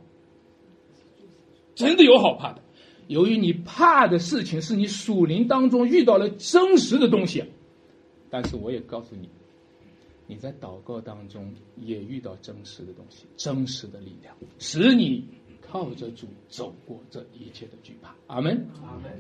[1.76, 2.64] 真的有好怕的。
[3.06, 7.44] 由于你怕的事情是你属灵当中遇到了真实的东西，
[8.30, 9.30] 但是我也告诉你，
[10.26, 15.26] 你在祷告当中也遇到真实的东西，真实的力量，使你
[15.70, 18.16] 靠着主走过这一切的惧怕。
[18.28, 18.68] 阿门。
[18.82, 19.12] 阿门。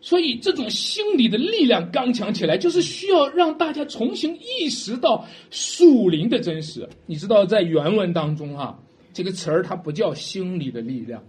[0.00, 6.88] 所以，这种心理的力量刚强起来，就是需要让大家重新意识到属灵的真实。
[7.06, 8.80] 你知道，在原文当中哈，
[9.12, 11.20] 这个词儿它不叫心理的力量，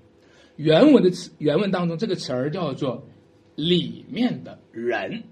[0.57, 3.03] 原文的词原文当中这个词儿叫做
[3.55, 5.23] 里面的人。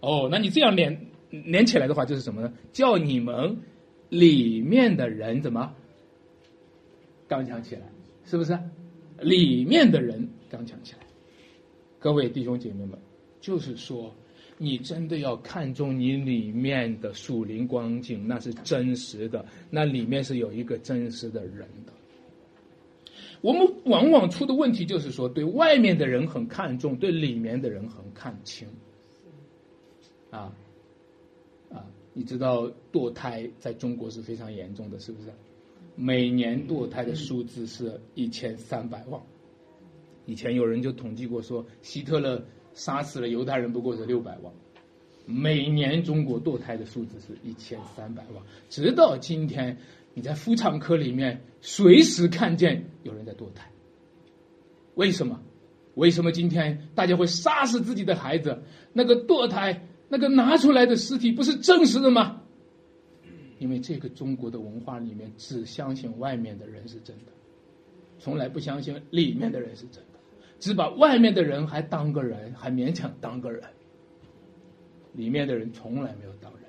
[0.00, 2.50] 哦，那你这样连连起来的话，就是什么呢？
[2.72, 3.54] 叫你们
[4.08, 5.70] 里面的人怎么
[7.28, 7.82] 刚强起来？
[8.24, 8.58] 是不是？
[9.20, 10.98] 里面的人刚强起来。
[11.98, 12.98] 各位弟兄姐妹们，
[13.40, 14.12] 就是说，
[14.58, 21.92] 你真的要看重你里面的属灵光景，那是真实的，那里面是有一个真实的人的。
[23.40, 28.66] 我们往往出的问题就是说，对外面的人很看重，对里面的人很看轻。
[30.30, 30.52] 啊，
[31.70, 35.28] 啊，你知道堕胎在中国是非常严重的，是不是？
[35.94, 39.20] 每年堕胎的数字是一千三百万。
[40.24, 44.52] 以前有人就统计过，说希特勒杀死了犹太人不过是六百万，
[45.26, 48.42] 每年中国堕胎的数字是一千三百万。
[48.68, 49.76] 直到今天，
[50.14, 53.70] 你在妇产科里面随时看见有人在堕胎。
[54.94, 55.40] 为什么？
[55.94, 58.62] 为什么今天大家会杀死自己的孩子？
[58.92, 62.41] 那个堕胎，那个拿出来的尸体不是真实的吗？
[63.62, 67.30] 因为这个中国的文化里面只相信外面的人是真的，
[68.18, 70.18] 从来不相信里面的人是真的。
[70.58, 73.62] 只把外面的人还当个人，还勉强当个人，
[75.12, 76.62] 里面的人从来没有当人。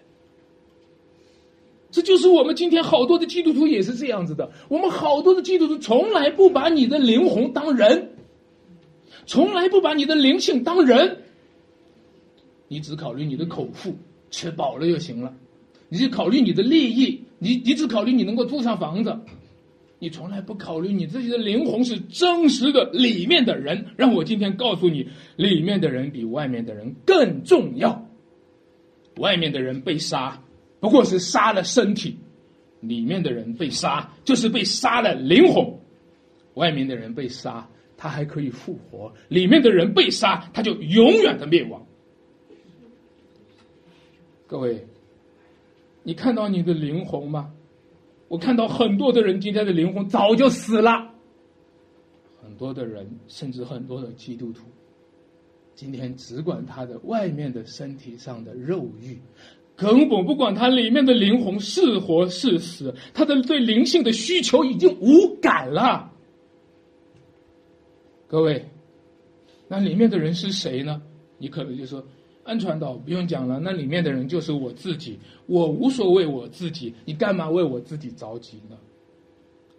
[1.89, 4.51] 这就是我们今天好多的基督徒也是这样子的。
[4.69, 8.11] 我们好多的基督徒从来不把你的灵魂当人，
[9.25, 11.23] 从来不把你的灵性当人。
[12.67, 13.95] 你只考虑你的口腹，
[14.29, 15.33] 吃饱了就行了。
[15.93, 19.15] 你只考虑你的利益，你你只考虑你能够住上房子。
[19.99, 28.09] 你从来不考虑你自己的灵魂是真实的里面的人，让我今天告诉你，里面的人比外面的人更重要。
[29.17, 30.41] 外面的人被杀，
[30.79, 32.15] 不过是杀了身体；
[32.79, 35.63] 里面的人被杀，就是被杀了灵魂。
[36.55, 41.85] 外面的人被杀，他还可以复活；里面的人被杀，他就永远的灭亡。
[44.47, 44.87] 各位，
[46.03, 47.51] 你看到你的灵魂吗？
[48.29, 51.11] 我看到很多的人今天的灵魂早就死了，
[52.41, 54.63] 很多的人甚至很多的基督徒，
[55.75, 59.19] 今天只管他的外面的身体上的肉欲，
[59.75, 66.11] 根本不管他里面的灵魂是活是死，他的对灵性的需求已经无感了。
[68.27, 68.65] 各位，
[69.67, 71.01] 那里面的人是谁呢？
[71.37, 72.03] 你可能就说。
[72.43, 78.75] 安传道不用讲了，那里面的人就是我自己，我无所谓我自己，你干嘛为我自己着急呢？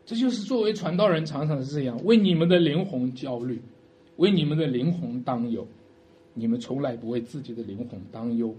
[0.07, 3.61] 这就是作为传道人常常是这样，为你们的灵魂焦虑，
[4.17, 5.67] 为你们的灵魂担忧，
[6.33, 8.55] 你们从来不为自己的灵魂担忧。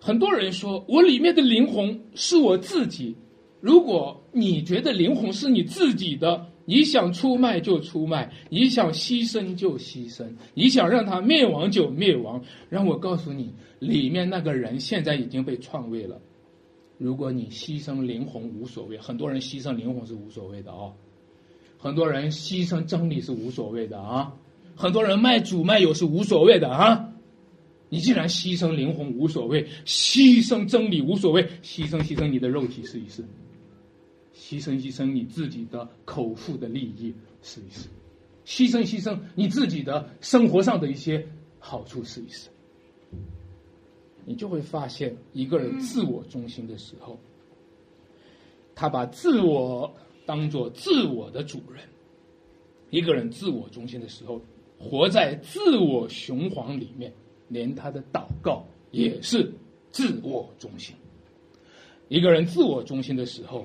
[0.00, 3.14] 很多人说我里面的灵魂是我自己，
[3.60, 6.46] 如果你觉得灵魂是你自己的。
[6.64, 12.42] 你想出卖就出卖，你想牺牲就牺牲，你想让他灭亡就灭亡。
[12.68, 16.20] 让我告诉你，里面那个人现在已经被篡位了。
[16.98, 20.92] 如果你牺牲灵魂无所谓，很多人牺牲灵魂是无所谓的啊，
[21.78, 24.32] 很多人牺牲真理是无所谓的啊，
[24.76, 27.08] 很多人卖主卖友是无所谓的啊。
[27.88, 33.24] 你既然牺牲灵魂无所谓，牺牲真理无所谓，牺牲牺牲你的肉体试一试。
[34.34, 37.88] 牺牲牺牲你自己的口腹的利益，试一试。
[38.44, 41.24] 牺牲牺牲你自己的生活上的一些
[41.60, 42.48] 好处试一试，
[44.24, 47.18] 你就会发现，一个人自我中心的时候，
[48.74, 49.94] 他把自我
[50.26, 51.84] 当做自我的主人。
[52.90, 54.42] 一个人自我中心的时候，
[54.76, 57.12] 活在自我雄黄里面，
[57.48, 59.52] 连他的祷告也是
[59.90, 60.96] 自我中心。
[62.08, 63.64] 一个人自我中心的时候，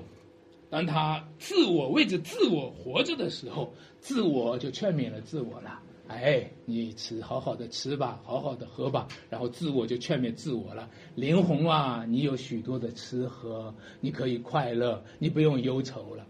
[0.70, 5.82] 当他自我为着自我活着的时候，自我就劝勉了自我了。
[6.08, 10.90] 哎，你吃好好的吃吧，好好的喝吧，然后自我就劝勉自我了。
[11.16, 16.26] 灵魂啊，你有许多的吃喝，你可以快乐，你不用忧愁了。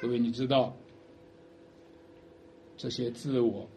[0.00, 0.74] 各位，你知道，
[2.76, 3.68] 这些自我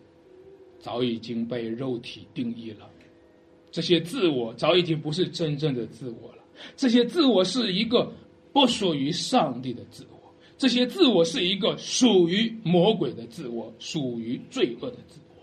[0.80, 2.90] 早已经被肉体定义了，
[3.70, 6.41] 这些自我早已经不是真正的自我了，
[6.76, 8.12] 这些自我是一个
[8.54, 10.34] 不属于上帝的自我。
[10.58, 15.42] 这些自我是一个属于魔鬼的自我，属于罪恶的自我。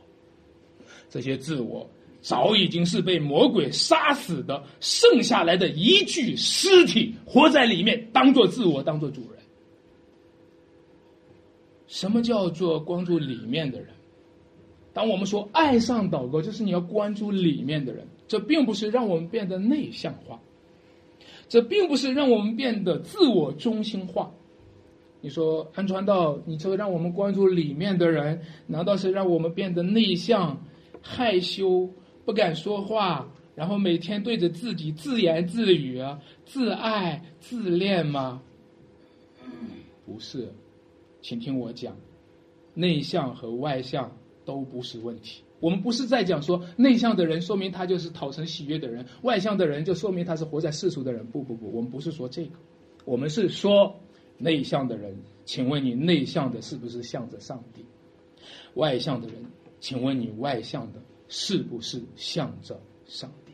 [1.11, 1.89] 这些自我
[2.21, 9.41] 早已经是被魔鬼杀死的，剩下来的一具尸体，活在里面，当做自我，当做主人。
[11.87, 13.89] 什么叫做关注里面的人？
[14.93, 18.07] 当我们说爱上祷告，就是你要关注里面的人。
[18.27, 20.39] 这并不是让我们变得内向化，
[21.49, 24.31] 这并不是让我们变得自我中心化。
[25.21, 30.63] 你说安传道，你这个让我们关注里面的人，难道是让我们变得内向、
[31.03, 31.89] 害羞、
[32.25, 36.01] 不敢说话，然后每天对着自己自言自语、
[36.45, 38.41] 自爱自恋吗？
[40.07, 40.53] 不是，
[41.21, 41.97] 请听我讲，
[42.75, 45.43] 内向和外向都不是问题。
[45.61, 51.27] 我们不是在讲说内向的人说明他就是讨成喜悦的人，外向的人就说明他是活在世俗的人。
[51.27, 52.59] 不不不，我们不是说这个，
[53.05, 53.99] 我们是说。
[54.41, 57.85] 内向的人，请问你内向的是不是向着上帝？
[58.75, 59.45] 外向的人，
[59.81, 63.53] 请问你外向的是不是向着上帝？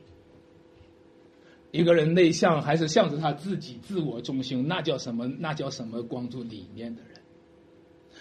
[1.70, 4.68] 一个人内向还是向着他自己自我中心？
[4.68, 5.26] 那叫什么？
[5.26, 6.02] 那叫什么？
[6.02, 7.18] 光注里面的人。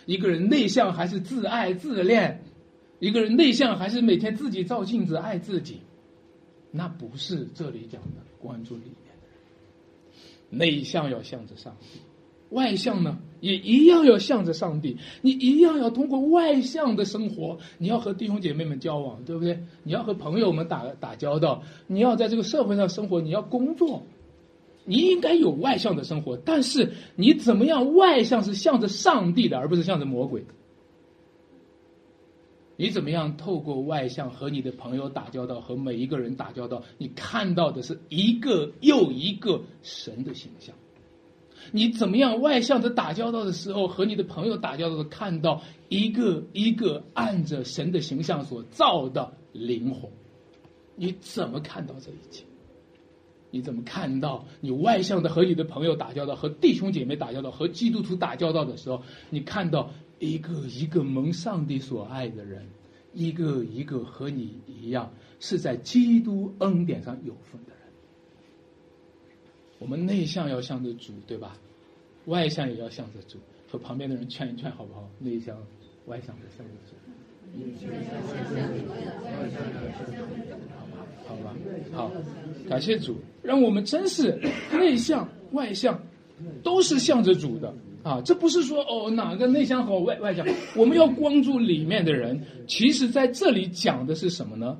[0.05, 2.45] 一个人内向还是自爱自恋？
[3.03, 5.81] 一个人内向还是每天自己照镜子爱自己？
[6.71, 10.57] 那不是这里讲的关注里面的人。
[10.57, 11.99] 内向要向着上帝。
[12.51, 14.95] 外向呢，也一样要向着上帝。
[15.21, 19.61] 你一样要通过外向的生活，你要和弟兄姐妹们交往，对不对？
[19.83, 24.03] 你要和朋友们打打交道，你要在这个社会上生活，你要工作，
[24.85, 26.37] 你应该有外向的生活。
[26.37, 30.45] 但是你怎么样外向是向着上帝的，而不是向着魔鬼。
[32.75, 40.75] 你怎么样透过外向和你的朋友打交道，和每一个人打交道，你看到的是一个又一个神的形象。
[41.71, 50.11] 你怎么样外向的打交道的时候，和你的朋友打交道的，看到一个一个按着神的形象所造的灵魂，
[50.95, 52.43] 你怎么看到这一切？
[53.51, 59.91] 你怎么看到你外向的和你的朋友打交道，和弟兄姐妹打交道，和基督徒打交道的时候，你看到
[60.23, 62.65] 一个一个蒙上帝所爱的人，
[63.13, 67.79] 一个一个和你一样是在基督恩典上有份的人。
[69.79, 71.57] 我们内向要向着主，对吧？
[72.25, 73.37] 外向也要向着主，
[73.69, 75.09] 和旁边的人劝一劝，好不好？
[75.19, 75.57] 内向、
[76.05, 76.95] 外向的向着主。
[81.27, 81.55] 好吧，
[81.91, 82.11] 好，
[82.69, 84.39] 感谢主，让我们真是
[84.71, 86.01] 内向、外向
[86.63, 88.21] 都是向着主的啊！
[88.23, 92.39] 这不是说哦哪个内向好，外外向， 我们要关注里面的人。
[92.67, 94.77] 其实在这里讲的是什么呢？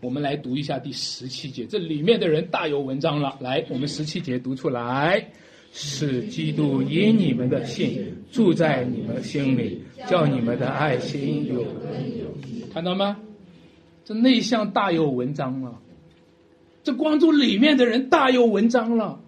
[0.00, 3.36] 我们来读一下第十七节，这里面的人大有文章了。
[3.40, 5.30] 来，我们十七节读出来：
[5.72, 11.64] 是基督因你们的信住在你们心里，叫你们的爱心有
[12.72, 13.18] 看到吗？
[14.04, 15.80] 这内向大有文章了，
[16.82, 19.20] 这关注里面的人大有文章了。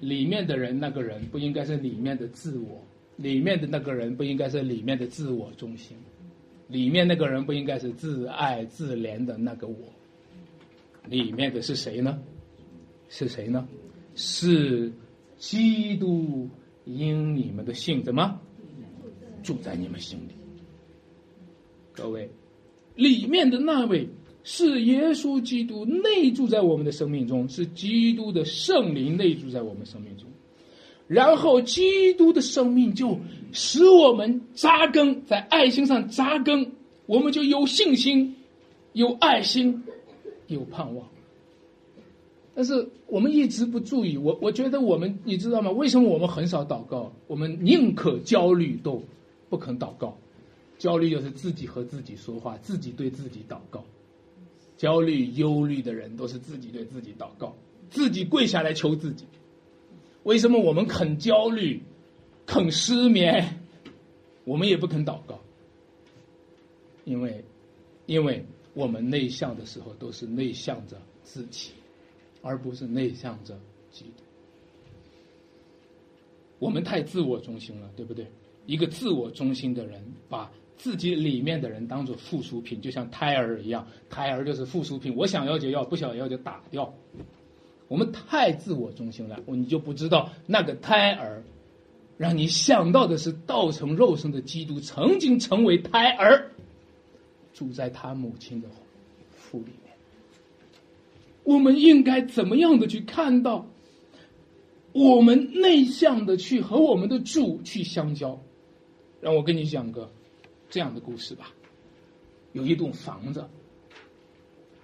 [0.00, 2.82] 里面的人那个人不应该是里面的自我，
[3.16, 5.96] 里面的那个人不应该是里面的自我中心，
[6.68, 9.76] 里面那个人不应该是自爱自怜的那个我。
[11.06, 12.18] 里面的是谁呢？
[13.08, 13.66] 是谁呢？
[14.14, 14.92] 是
[15.38, 16.48] 基督
[16.84, 18.38] 因你们的信怎么
[19.42, 20.32] 住在你们心里？
[21.92, 22.30] 各位，
[22.94, 24.08] 里面的那位
[24.42, 30.26] 是耶稣基督内住在我们的生命中，是基督的圣灵内住在我们生命中，
[31.06, 33.18] 然后基督的生命就
[33.52, 36.72] 使我们扎根在爱心上扎根，
[37.06, 38.34] 我们就有信心，
[38.92, 39.82] 有爱心。
[40.46, 41.06] 有盼望，
[42.56, 44.16] 但是我们一直不注意。
[44.16, 45.70] 我我觉得我们，你知道吗？
[45.70, 47.12] 为什么我们很少祷告？
[47.28, 49.00] 我们宁可焦虑都
[49.48, 50.18] 不肯祷告。
[50.76, 53.84] 焦虑就是自己和自己说话，自己对自己祷告。
[54.80, 57.54] 焦虑、忧虑的人都是自己对自己祷告，
[57.90, 59.26] 自己跪下来求自己。
[60.22, 61.82] 为什么我们肯焦虑、
[62.46, 63.60] 肯失眠，
[64.44, 65.38] 我们也不肯祷告？
[67.04, 67.44] 因为，
[68.06, 71.72] 因为我们内向的时候都是内向着自己，
[72.40, 73.60] 而不是内向着
[73.90, 74.22] 基督。
[76.58, 78.26] 我们太自我中心了，对不对？
[78.64, 80.50] 一个自我中心的人，把
[80.82, 86.90] 自己里面的人当做附属品，就像胎儿一样，胎儿就是附属品，我想要就要，不想要就打掉。
[87.86, 91.42] 我们太自我中心了，你就不知道那个胎儿，
[92.16, 96.50] 让你想到的是道成肉身的基督曾经成为胎儿，
[97.52, 98.68] 住在他母亲的
[99.36, 99.94] 腹里面。
[101.44, 103.66] 我们应该怎么样的去看到？
[104.92, 108.40] 我们内向的去和我们的主去相交，
[109.20, 110.10] 让我跟你讲个
[110.70, 111.52] 这样的故事吧。
[112.52, 113.44] 有一栋房子，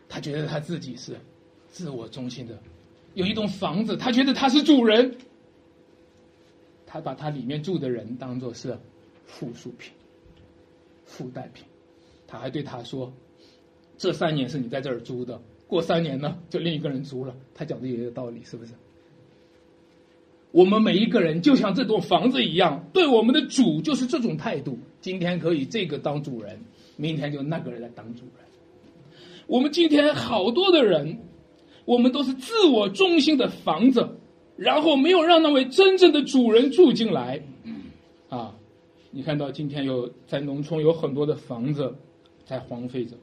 [0.08, 1.16] 他觉得他自己是
[1.68, 2.54] 自我中心的；
[3.14, 5.16] 有一栋房子，他觉得他是主人，
[6.86, 8.78] 他把他里面住的人当做是
[9.24, 9.92] 附属品、
[11.04, 11.64] 附带品。
[12.26, 13.12] 他还对他说
[13.96, 18.72] ：“这三年是你在这儿租的，过三年呢，就另一个人租了。”他讲的也有道理，是不是？
[20.56, 24.78] 我们每一个人就像这栋房子一样，对我们的主就是这种态度。
[25.02, 26.58] 今天可以这个当主人，
[26.96, 28.46] 明天就那个人来当主人。
[29.46, 31.18] 我们今天好多的人，
[31.84, 34.08] 我们都是自我中心的房子，
[34.56, 37.42] 然后没有让那位真正的主人住进来。
[38.30, 38.54] 啊，
[39.10, 41.94] 你看到今天有在农村有很多的房子
[42.46, 43.14] 在荒废着，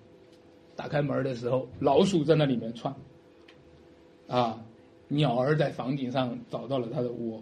[0.76, 2.94] 打开门的时候，老鼠在那里面窜。
[4.28, 4.64] 啊。
[5.14, 7.42] 鸟儿在房顶上找到了它的窝，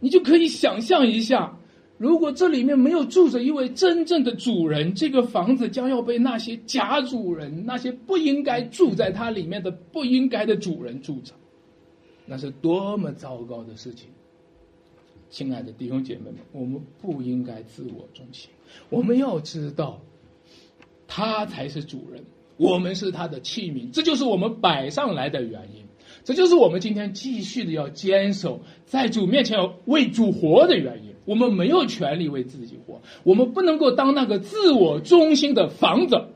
[0.00, 1.58] 你就可以想象一下，
[1.96, 11.32] 如果这里面没有住着一位真正的主人，这个房子将要被那些假主人、那些不应该住在它里面的不应该的主人住着，
[12.26, 14.08] 那是多么糟糕的事情！
[15.30, 18.50] 亲爱的弟兄姐妹们，我们不应该自我中心，
[18.88, 20.00] 我们要知道，
[21.06, 22.22] 他才是主人，
[22.56, 25.87] 我们是他的器皿，这就是我们摆上来的原因。
[26.28, 31.14] 这就是我们今天继续的要坚守在主面前为主活的原因。
[31.24, 36.26] 我们没有权利为自己活，我们不能够当那个自我中心的房子，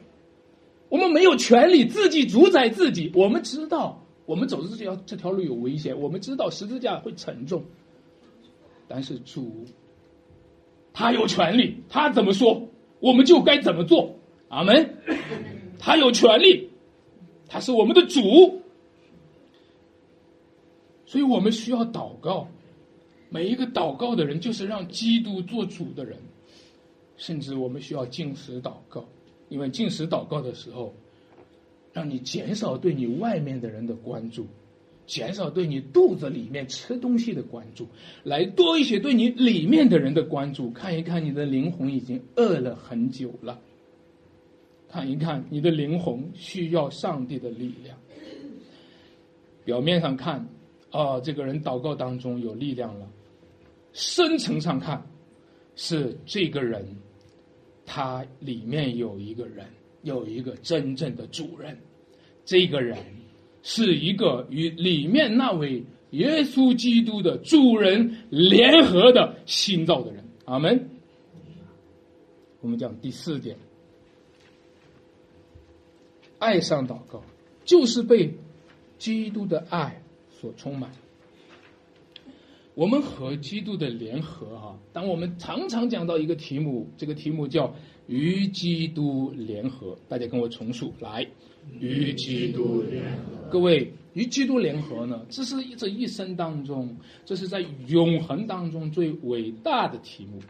[0.89, 3.13] 我们没有权利自己主宰自己。
[3.15, 7.63] 我们知道，我们走的这条这条路有危险，我们知道十字架会沉重，
[8.89, 9.67] 但是主
[10.95, 12.67] 他有权利，他怎么说，
[12.99, 14.15] 我们就该怎么做。
[14.49, 14.95] 阿门。
[15.79, 16.71] 他有权利，
[17.47, 18.62] 他是我们的主。
[21.13, 22.49] 所以我们需要祷告，
[23.29, 26.17] 每一个祷告的人就是让基督做主的人，
[27.19, 29.05] 甚至我们需要进食祷告，
[29.51, 30.95] 因为进食祷告的时候，
[31.93, 34.47] 让你减少对你外面的人的关注，
[35.07, 37.87] 减少对你肚子里面吃东西的关注，
[38.25, 43.61] 来多一些对你里面的人的关注，看一看你的灵魂已经饿了很久了，
[44.89, 47.99] 看一看你的灵魂需要上帝的力量。
[49.67, 50.49] 表面上看。
[50.93, 53.09] 哦，这个人祷告当中有力量了。
[53.95, 55.05] 深层上看，
[55.75, 56.87] 是这个人，
[57.85, 59.67] 他里面有一个人，
[60.03, 61.77] 有一个真正的主人。
[62.45, 62.99] 这个人
[63.63, 70.23] 是一个与里面那位耶稣基督的主人联合的心造的人。
[70.45, 70.91] 阿门。
[72.61, 73.57] 我们讲第四点，
[76.39, 77.23] 爱上祷告，
[77.65, 78.35] 就是被
[78.99, 80.02] 基督的爱。
[80.43, 80.91] 所充满，
[82.75, 84.77] 我们和基督的联合哈。
[84.93, 87.73] 当我们常常讲到一个题目，这个题目叫
[88.09, 91.25] “与基督联合”，大家跟我重述来
[91.79, 93.23] ：“与基督联合。”
[93.53, 95.25] 各位，与基督联合呢？
[95.31, 100.41] 这是这一生当中，这是在永恒当中最伟大的题目。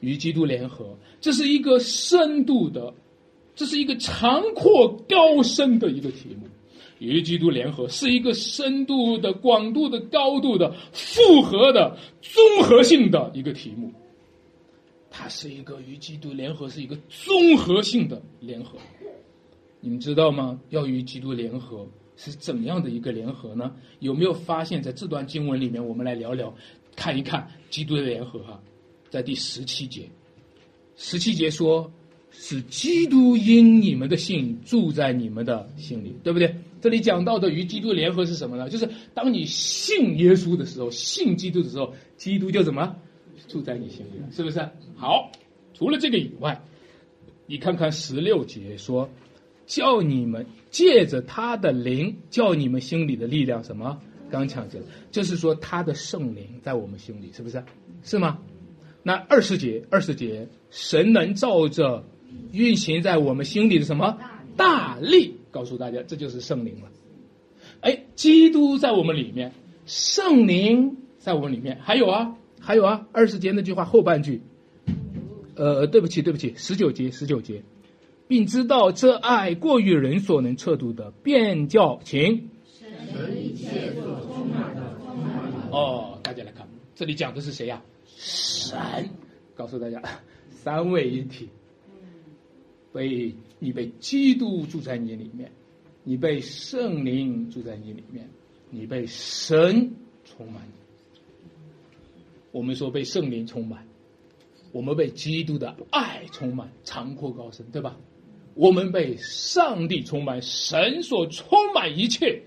[0.00, 2.92] 与基督联合，这是一个深度的，
[3.54, 6.46] 这是一个长阔高深的一个题目。
[7.00, 13.92] 与基督联合是一个深度的、广度的、高度的、复合的、综合性的一个题目。
[15.10, 18.78] 它是一个与基督联合，是一个综合性的联合。
[19.80, 20.60] 你们知道吗？
[20.68, 21.84] 要与基督联合
[22.16, 23.74] 是怎样的一个联合呢？
[23.98, 26.54] 有没有发现，在这段经文里面，我们来聊聊，
[26.94, 28.62] 看一看基督的联合哈，
[29.10, 30.08] 在第十七节，
[30.96, 31.90] 十七节说。
[32.32, 36.54] 是基督因你们的信住在你们的心里，对不对？
[36.80, 38.68] 这里讲到的与基督联合是什么呢？
[38.68, 42.96] 就是当你信耶稣的时候，信基督的时候，基督就怎么
[43.48, 44.60] 住在你心里了，是不是？
[44.96, 45.30] 好，
[45.74, 46.62] 除了这个以外，
[47.46, 49.10] 你看看十六节说，
[49.66, 54.00] 叫你们借着他的灵，叫你们心里的力量什么
[54.30, 57.62] 刚强起来，就是说他的圣灵在我们心里，是不是？
[58.02, 58.38] 是吗？
[59.02, 62.04] 那二十节，二十节，神能照着
[62.52, 64.18] 运行在我们心里的什么
[64.56, 66.88] 大力，告诉大家，这就是圣灵了。
[67.80, 69.52] 哎，基督在我们里面，
[69.86, 74.42] 圣灵在我们里面，还有啊，还有啊，二十节那句话后半句，
[75.54, 77.62] 呃，对不起，对不起，十九节，十九节，
[78.28, 82.48] 并知道这爱过于人所能测度的，便叫情。
[85.70, 87.82] 哦，大家来看，这里讲的是谁呀？
[88.16, 88.78] 神，
[89.54, 90.02] 告诉大家，
[90.50, 91.48] 三位一体，
[92.92, 95.52] 被你被基督住在你里面。
[96.02, 98.26] 你被圣灵住在你里面，
[98.70, 99.92] 你被神
[100.24, 100.66] 充满。
[102.52, 103.86] 我们说被圣灵充满，
[104.72, 107.98] 我们被基督的爱充满，长阔高深，对吧？
[108.54, 112.42] 我们被上帝充满，神所充满一切，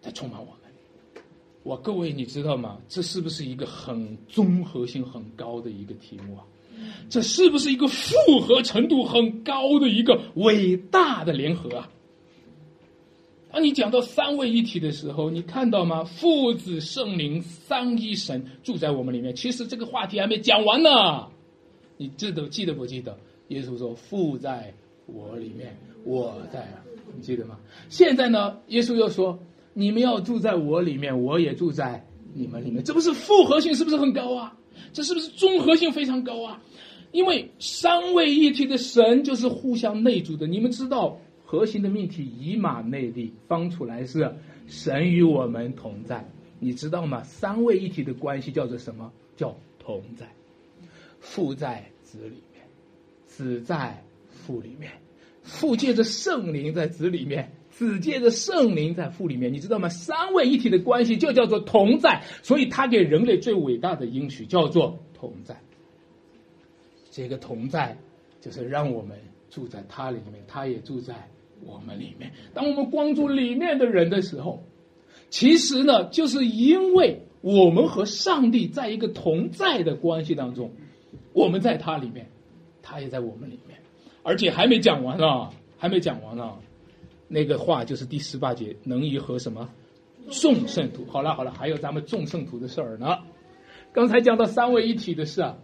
[0.00, 1.22] 在充满我们。
[1.64, 2.80] 哇，各位，你知道吗？
[2.88, 6.46] 这是不是一个很综合性很高的一个题目啊？
[7.08, 11.88] 这是不是一个复合程度很高的一个伟大的联合啊？
[13.52, 16.04] 当你讲到三位一体的时候，你看到吗？
[16.04, 19.34] 父子圣灵三一神住在我们里面。
[19.34, 21.28] 其实这个话题还没讲完呢，
[21.98, 23.18] 你记得记得不记得？
[23.48, 24.72] 耶稣说：“父在
[25.04, 26.66] 我里面，我在。”
[27.14, 27.58] 你记得吗？
[27.90, 28.56] 现在呢？
[28.68, 29.38] 耶稣又说
[29.74, 34.56] ：“你们要住在我里面，我也住在你们里面。”这不是复合性是不是很高啊？
[34.92, 36.62] 这是不是综合性非常高啊？
[37.12, 40.46] 因为三位一体的神就是互相内住的。
[40.46, 41.18] 你们知道？
[41.44, 44.34] 核心的命题以马内利方出来是
[44.66, 46.26] 神与我们同在，
[46.58, 47.22] 你知道吗？
[47.24, 49.12] 三位一体的关系叫做什么？
[49.36, 50.26] 叫同在。
[51.20, 52.66] 父在子里面，
[53.26, 54.92] 子在父里面，
[55.42, 59.52] 父借着圣灵在子里面，子借着圣灵在父里面。
[59.52, 59.88] 你知道吗？
[59.88, 65.60] 三位一体的关系就叫做同在，所以他给人类最伟大的应许叫做同在。
[67.10, 67.98] 这个同在
[68.40, 69.18] 就是让我们
[69.50, 71.28] 住在他里面，他也住在。
[71.64, 74.64] 我们里面，当我们关注里面的人的时候，
[75.30, 80.72] 其实呢，就是因为我们和上帝在一个同在的关系当中，
[81.32, 82.26] 我们在他里面，
[82.82, 83.78] 他也在我们里面，
[84.24, 86.50] 而且还没讲完呢，还没讲完呢。
[87.32, 89.66] 那个话就是第十八节，能与和什么
[90.30, 91.06] 众圣徒？
[91.10, 93.16] 好了好了，还有咱们众圣徒的事儿呢。
[93.90, 95.56] 刚才讲到三位一体的事啊，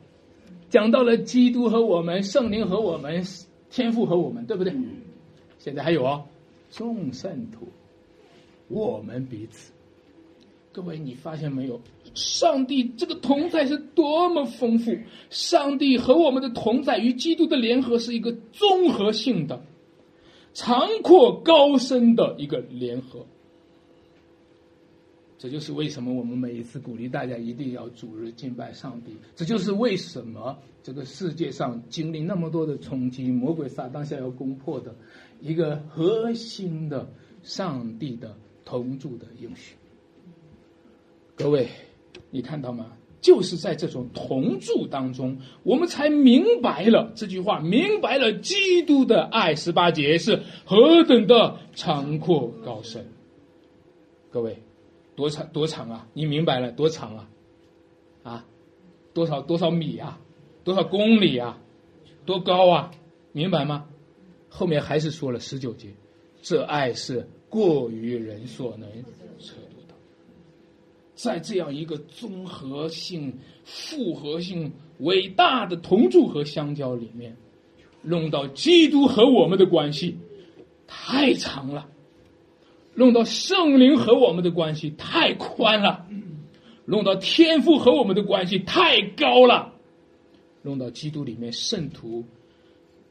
[0.71, 3.23] 讲到了基督和我们，圣灵和我们，
[3.71, 4.73] 天赋和我们，对不对？
[5.59, 6.25] 现在还有哦，
[6.71, 7.69] 众圣徒，
[8.69, 9.71] 我们彼此。
[10.73, 11.79] 各位，你发现没有？
[12.15, 14.97] 上帝这个同在是多么丰富！
[15.29, 19.61] 上帝和我们的同在与基督的联合是一个综合性的、
[20.59, 23.25] 长阔高深的一个联合。
[25.39, 29.17] 这就是为什么我们每一次鼓励大家一定要主日敬拜上帝。
[29.37, 34.93] 这就是为什么这个世界上经历那么多的冲击，魔鬼撒旦想要攻破的。
[35.41, 37.09] 一个核心的
[37.45, 39.77] 上帝的同住的应许，
[41.37, 41.69] 各位，
[42.31, 42.98] 你看到吗？
[43.21, 53.07] 就是在这种同住当中，我们才明白了这句话，明白了基督的爱十八节是何等的长阔高深。
[54.31, 54.59] 各位，
[55.17, 56.07] 多长多长啊？
[56.13, 57.31] 你明白了多长啊？
[58.23, 58.47] 啊，
[59.13, 60.21] 多少多少米啊？
[60.63, 61.61] 多少公里啊？
[62.25, 62.91] 多高啊？
[63.33, 63.87] 明白吗？
[64.49, 65.89] 后面还是说了十九节，
[66.41, 68.89] 这爱是过于人所能
[69.41, 69.57] 测。
[71.19, 77.37] 在这样一个综合性、复合性、伟大的同住和相交里面，
[78.03, 80.17] 弄到基督和我们的关系
[80.87, 81.89] 太长了，
[82.95, 86.07] 弄到圣灵和我们的关系太宽了，
[86.85, 89.73] 弄到天赋和我们的关系太高了，
[90.63, 92.25] 弄到基督里面圣徒。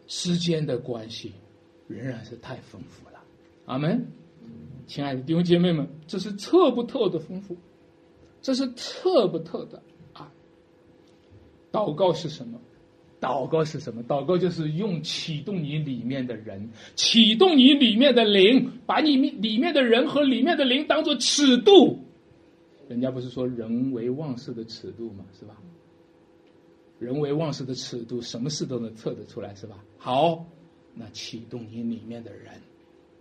[0.10, 1.34] 之间的关系
[1.90, 3.20] 仍然是太丰富了，
[3.66, 4.08] 阿门，
[4.88, 7.58] 亲爱的弟兄姐妹们，这是测不透的丰富，
[8.48, 9.84] 这是测不特的
[10.14, 10.32] 啊！
[11.70, 12.58] 祷告是什么？
[13.20, 14.02] 祷告是什么？
[14.06, 22.00] 祷告就是用启动你里面的人，启动你里面的灵，把你里面的人和里面的灵当做尺度。
[22.88, 25.26] 人家不是说人为忘事的尺度吗？
[25.38, 25.58] 是吧？
[27.00, 29.84] 人为忘事的尺度，什么事都能测得出来，是吧？
[29.98, 30.46] 好，
[30.94, 32.54] 那启动你里面的人，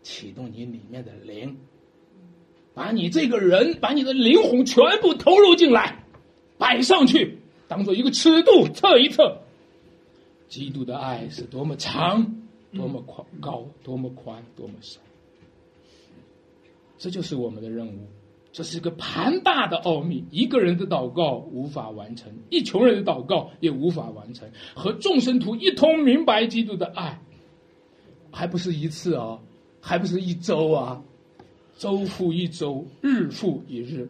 [0.04, 1.56] 启动你里面的灵，
[2.76, 6.04] 把你这个人，把你的灵魂全部投入进来，
[6.58, 9.38] 摆上去，当做一个尺度测一测，
[10.46, 12.36] 基督的爱是多么长，
[12.74, 15.00] 多么宽高，多么宽，多么深。
[16.98, 18.08] 这就是我们的任务，
[18.52, 20.26] 这是一个庞大的奥秘。
[20.30, 24.46] 一个人的祷告无法完成，一穷人的祷告也无法完成。
[24.74, 27.22] 和众生徒一同明白基督的爱，
[28.30, 29.38] 还不是一次啊，
[29.80, 31.02] 还不是一周啊，
[31.78, 34.08] 周复一周，日复一日，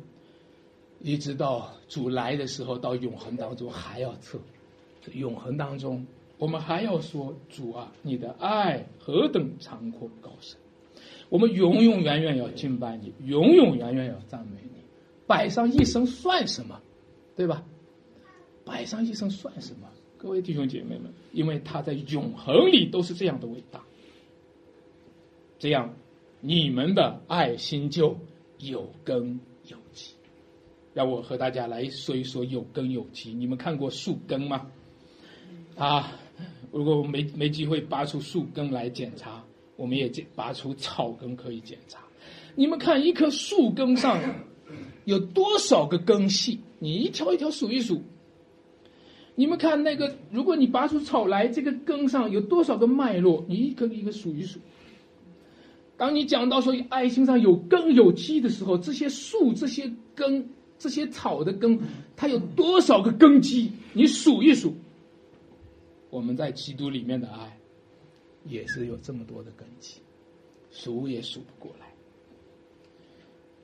[1.00, 4.38] 一直到主来的时候，到永恒当中还要测。
[5.12, 6.06] 永恒当中，
[6.38, 10.58] 我们还要说主啊，你的爱何等长阔高深。
[11.28, 14.80] 我们永永远远要敬拜你，永永远远要赞美你，
[15.26, 16.80] 摆上一生算什么，
[17.36, 17.64] 对吧？
[18.64, 19.88] 摆上一生算什么？
[20.18, 23.82] 各位弟兄姐妹们，因为他在永恒里都是这样的伟大，
[25.58, 25.94] 这样
[26.40, 28.16] 你们的爱心就
[28.58, 30.14] 有根有基。
[30.94, 33.32] 让我和大家来说一说有根有基。
[33.32, 34.66] 你们看过树根吗？
[35.76, 36.12] 啊，
[36.72, 39.42] 如果没没机会拔出树根来检查。
[39.76, 42.00] 我们也检拔出草根可以检查，
[42.54, 44.18] 你们看一棵树根上
[45.04, 46.58] 有多少个根系？
[46.78, 48.02] 你一条一条数一数。
[49.34, 53.44] 你们看那个，如果你拔出草来，这个根上有多少个脉络？
[53.46, 54.58] 你一根一个数一数。
[55.96, 61.78] 当你讲到说爱心上有根有基的时候，这些树、这些根、这些草的根，
[62.16, 63.72] 它有多少个根基？
[63.92, 64.74] 你数一数。
[66.10, 67.56] 我们在基督里面的爱。
[68.48, 69.96] 也是有这么多的根基，
[70.70, 71.92] 数也数不过来。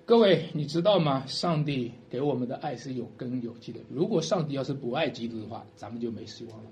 [0.05, 1.25] 各位，你知道吗？
[1.25, 3.79] 上帝给我们的爱是有根有基的。
[3.89, 6.71] 如果上帝要是不爱基督的话，咱们就没希望了；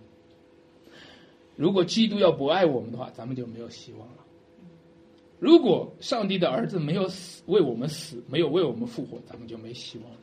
[1.54, 4.24] 如果基督要不爱我们的话，咱们就没有希望了。
[5.40, 10.18] 如果上帝的儿子没有死为我们死，没有为我们复活，咱们就没希望了。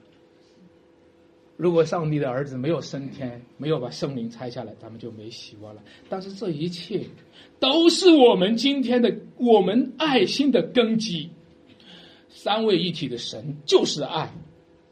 [1.58, 5.82] 如果上帝的儿子没有升天，没有把圣灵拆下来，咱们就没希望了。
[6.08, 7.04] 但是这一切，
[7.60, 11.32] 都是我们今天的我们爱心的根基。
[12.30, 14.32] 三位一体的神就是爱，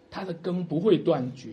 [0.10, 1.50] 他的根不会断绝，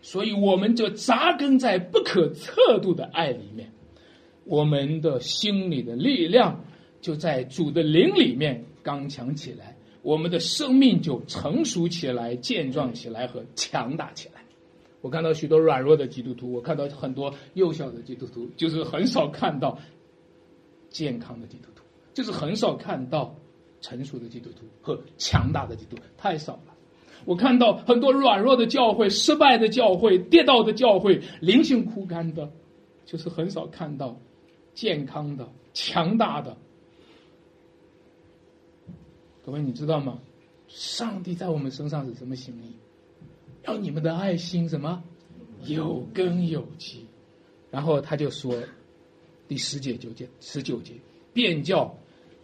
[0.00, 3.70] 所以我们就扎根在不可测度的爱里面。
[4.46, 6.64] 我们的心里的力量
[7.04, 14.40] 就在主的灵里面刚强起来，我们的生命就成熟起来、健壮起来和强大起来。
[15.02, 19.78] 我看到许多软弱的基督徒，我看到很多幼小的基督徒，就是很少看到
[20.88, 21.82] 健康的基督徒，
[22.14, 23.36] 就是很少看到
[23.82, 26.74] 成熟的基督徒和强大的基督徒，太少了。
[27.26, 32.50] 我看到很多软弱的教会、失败的教会、跌倒的教会、灵性枯干的，
[33.04, 34.18] 就是很少看到
[34.72, 36.56] 健康的、强大的。
[39.44, 40.18] 各位，你知道吗？
[40.68, 42.72] 上帝在我们身上是什么心意？
[43.62, 45.04] 让你们的爱心什么
[45.66, 47.04] 有根有基，
[47.70, 48.54] 然后他就说
[49.46, 50.94] 第十节九节十九节，
[51.34, 51.94] 便叫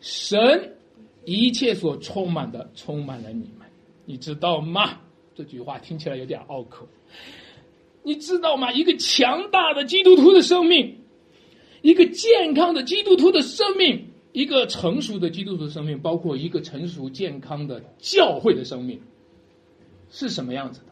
[0.00, 0.76] 神
[1.24, 3.66] 一切所充满的充满了你们，
[4.04, 5.00] 你知道吗？
[5.34, 6.86] 这句话听起来有点拗口。
[8.02, 8.70] 你知道吗？
[8.72, 10.98] 一个强大的基督徒的生命，
[11.80, 19.00] 一个健康的基督徒的生命，一个成熟的基督徒生命，包括一个成熟健康的教会的生命，
[20.10, 20.86] 是什么样子的？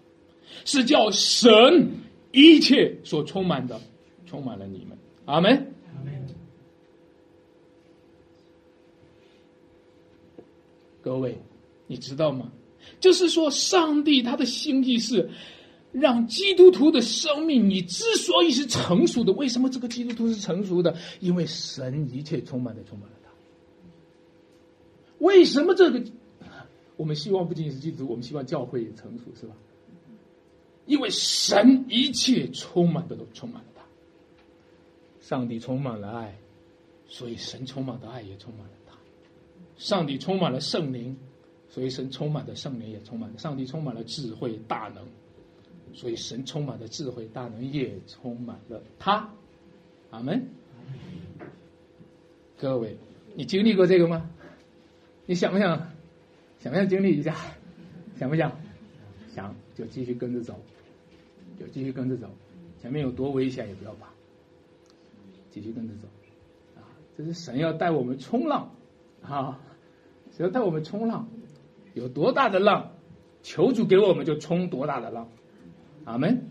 [0.65, 1.89] 是叫神
[2.33, 3.81] 一切所充满的，
[4.27, 5.73] 充满了你们，阿门。
[11.01, 11.39] 各位，
[11.87, 12.51] 你知道吗？
[13.01, 15.31] 就是说，上帝他的心意是
[15.93, 20.97] 让基督徒的生命，你之所以是成熟的，为什么这个基督徒是成熟的？
[21.21, 23.18] 因为神一切充满的，充满了。
[25.19, 26.03] 为什么这个？
[26.97, 29.55] 我们希望不仅仅是基督，我们希望教会也成熟，是吧？
[30.87, 33.83] 因为神一切充满的都充满了他，
[35.21, 36.37] 上帝充满了爱，
[37.07, 38.97] 所以神充满的爱也充满了他。
[39.77, 41.17] 上帝充满了圣灵，
[41.69, 43.39] 所以神充满的圣灵也充满了。
[43.39, 45.07] 上帝充满了智慧大能，
[45.95, 49.31] 所以神充满的智慧大能也充满了他。
[50.11, 50.49] 阿门。
[52.57, 52.97] 各位，
[53.37, 54.29] 你经历过这个吗？
[55.29, 55.91] 你想不想？
[56.59, 57.37] 想不想经历一下？
[58.19, 58.51] 想不想？
[59.35, 60.59] 想就继续跟着走。
[61.61, 62.31] 就继续跟着走，
[62.81, 64.07] 前面有多危险也不要怕，
[65.51, 66.07] 继续跟着走，
[66.77, 68.73] 啊，这是神要带我们冲浪，
[69.23, 69.59] 啊，
[70.37, 71.29] 神要带我们冲浪，
[71.95, 72.93] 有多大的浪，
[73.43, 75.29] 求主给我们就冲多大的浪，
[76.05, 76.49] 阿门。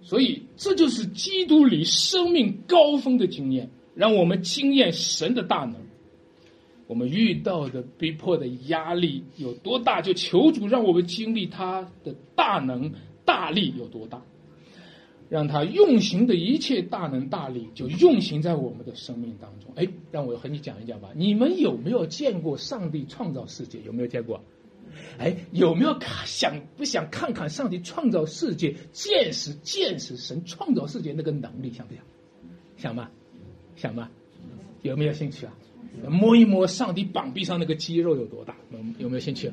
[0.00, 5.74] 所以这就是基督里生命高峰的经验，让我们经验神的大能。
[6.88, 12.92] 我们遇到的逼迫的压力有多大，就求主让我们经历他的大能。
[13.24, 14.22] 大力有多大？
[15.28, 19.70] 让他用行的一切大能大力就用行在我们的生命当中。
[19.76, 21.10] 哎，让我和你讲一讲吧。
[21.14, 23.80] 你们有没有见过上帝创造世界？
[23.84, 24.40] 有没有见过？
[25.18, 31.70] 哎，有没有看想不想看看上帝创造世界、见识见识神创造世界那个能力？
[31.70, 32.02] 想不想？
[32.78, 33.10] 想吗？
[33.76, 34.08] 想吗？
[34.80, 35.52] 有没有兴趣啊？
[36.08, 38.56] 摸一摸上帝膀臂上那个肌肉有多大？
[38.70, 39.52] 有有没有兴趣？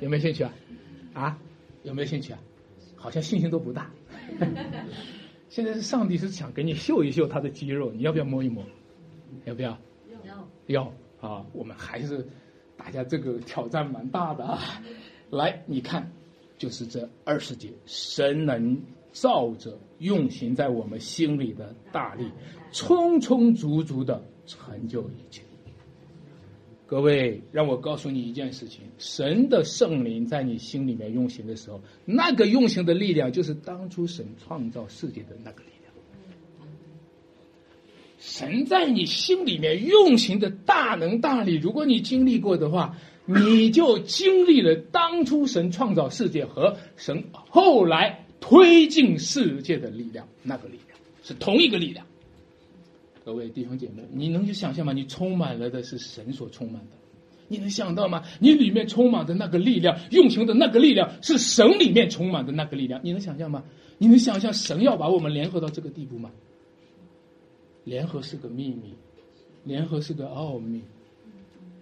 [0.00, 0.54] 有没有兴趣啊？
[1.12, 1.38] 啊？
[1.82, 2.38] 有没有兴趣啊？
[2.96, 3.90] 好像信心都不大。
[5.48, 8.64] 现在是上帝是想给你秀一秀他的肌肉，你要不要摸一摸？
[9.44, 9.78] 要不要？
[10.24, 10.48] 要。
[10.66, 11.46] 要啊！
[11.52, 12.26] 我们还是
[12.76, 14.58] 大家这个挑战蛮大的啊！
[15.30, 16.10] 来，你看，
[16.58, 18.76] 就是这二十节，神能
[19.12, 22.28] 照着用行在我们心里的大力，
[22.72, 25.42] 充充足足的成就一切。
[26.88, 35.92] 各位，让我告诉你一件事情：神的圣灵在你心里面运行的时候，那个运行的力量，就是当初神创造世界的那个力量。
[38.20, 52.06] 神在你心里面运行的大能大力，如果你经历过的话，你就经历了当初神创造世界和神后来推进世界的力量，那个力量是同一个力量。
[53.26, 54.92] 各位弟兄姐妹，你能去想象吗？
[54.92, 56.92] 你充满了的是神所充满的，
[57.48, 58.22] 你能想到吗？
[58.38, 63.64] 你里面充满的那个力量，用行的那个力量，是神里面充满的那个力量，你能想象吗？
[63.98, 66.30] 你能想象神要把我们联合到这个地步吗？
[67.82, 68.94] 联合是个秘密，
[69.64, 70.82] 联合是个奥秘，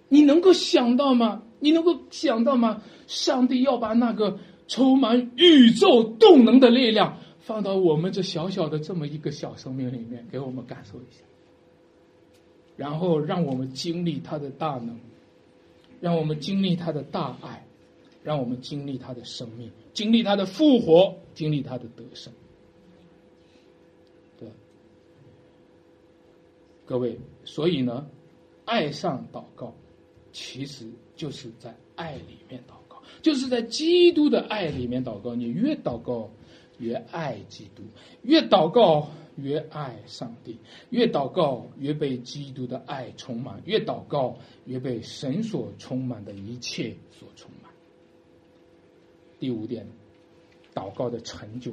[0.09, 1.43] 你能够想到吗？
[1.61, 2.83] 你能够想到吗？
[3.07, 11.23] 上帝要把那个充满宇宙动能的力量放到我们这小小的这么一个小生命里面，给我们感受一下。
[12.77, 14.99] 然后让我们经历他的大能，
[16.01, 17.65] 让我们经历他的大爱，
[18.23, 22.33] 让我们经历他的生命，经历他的复活，经历他的得胜。
[24.39, 24.49] 对，
[26.85, 28.07] 各位，所以呢，
[28.65, 29.73] 爱上祷告，
[30.33, 35.35] 其实就是在爱里面祷告，就是在基督的爱里面祷告。
[35.35, 36.29] 你越祷告，
[36.79, 37.83] 越爱基督；
[38.23, 39.11] 越祷告。
[39.37, 40.59] 越爱上帝，
[40.91, 47.73] 越祷告越被基督的爱充满；越祷告越被神所充满的一切所充满。
[49.41, 49.87] 第五点，
[50.73, 51.73] 祷告的成就，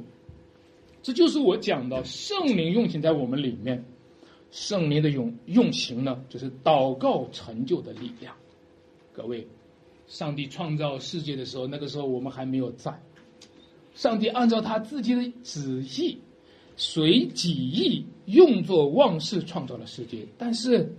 [1.02, 3.84] 这就是我讲的圣灵用行在我们里面。
[4.50, 8.36] 圣灵的用用行呢，就是祷告成就的力量。
[9.14, 9.46] 各位，
[10.06, 13.00] 上帝创造世界的时候，那个时候我们还没有在。
[13.94, 16.18] 上帝按照他自己的旨意。
[16.84, 20.92] 随己意用作万事创造了世界，但是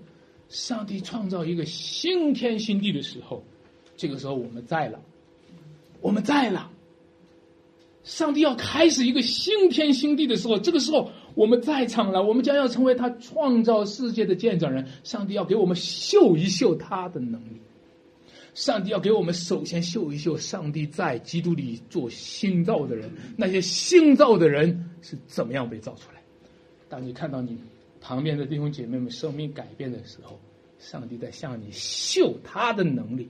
[0.47, 3.43] 上帝创造一个新天新地的时候，
[3.97, 5.01] 这个时候我们在了，
[5.99, 6.71] 我们在了。
[8.05, 14.87] 上帝要开始一个新天新地的时候，这个时候我们在场了，我们将要成为他创造世界的见证人。
[15.03, 17.59] 上帝要给我们秀一秀他的能力。
[18.53, 26.21] 上帝要给我们首先秀一秀，上帝在基督里做新造的人，那些新造的人是怎么样被造出来？
[26.87, 27.57] 当你看到你
[27.99, 30.39] 旁边的弟兄姐妹们生命改变的时候，
[30.77, 33.27] 上帝在向你秀他的能力。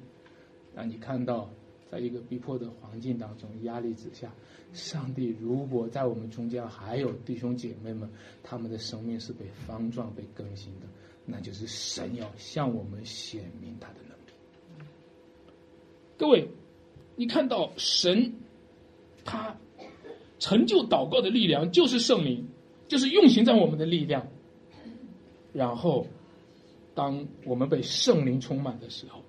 [0.75, 1.49] 当你看到
[1.89, 4.29] 在一个逼迫的环境当中、压力之下，
[4.73, 8.09] 上帝如果在我们中间还有弟兄姐妹们，
[8.43, 10.87] 他们的生命是被方壮、被更新的，
[11.25, 14.12] 那就是神要向我们显明他的能。
[16.23, 16.47] 各位，
[17.17, 18.31] 你看到神，
[19.25, 19.57] 他
[20.39, 22.47] 成就祷告的力量就是圣灵，
[22.87, 24.25] 就是运行在我们的力量。
[25.51, 26.07] 然后，
[26.95, 29.21] 当我们被圣灵充满的时候，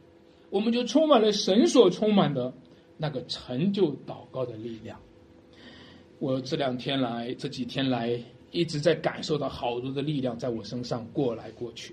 [0.51, 2.55] 我们就充满了神所充满的
[2.97, 5.01] 那个成就祷告的力量。
[6.21, 8.17] 我这两天来，这几天来，
[8.53, 11.93] 一直在感受到好多的力量在我身上过来过去。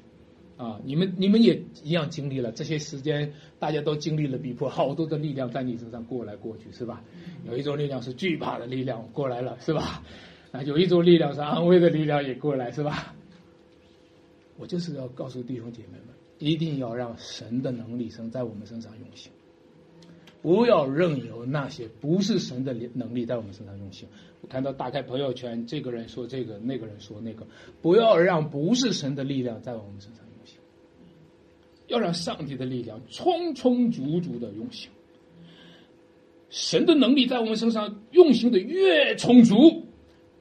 [0.62, 7.02] 啊，你们你们也一样经历了这些时间，大家都经历了逼迫，好多的力量在你身上过来过去，是吧？
[7.48, 10.04] 有一种力量是惧怕的力量过来了，是吧？
[10.52, 13.16] 啊，有一种力量是安慰的力量也过来，是吧？
[14.60, 19.32] 我就是要告诉弟兄姐妹们，一定要让神的能力生在我们身上运行，
[20.42, 24.08] 不要任由那些不是神的能力在我们身上运行。
[24.42, 27.46] 我看到打开朋友圈，这个人说这个，那个人说那个，
[27.82, 30.58] 不要让不是神的力量在我们身上运行。
[31.88, 34.90] 要让上帝的力量充充足足的运行，
[36.50, 39.86] 神的能力在我们身上运行的越充足，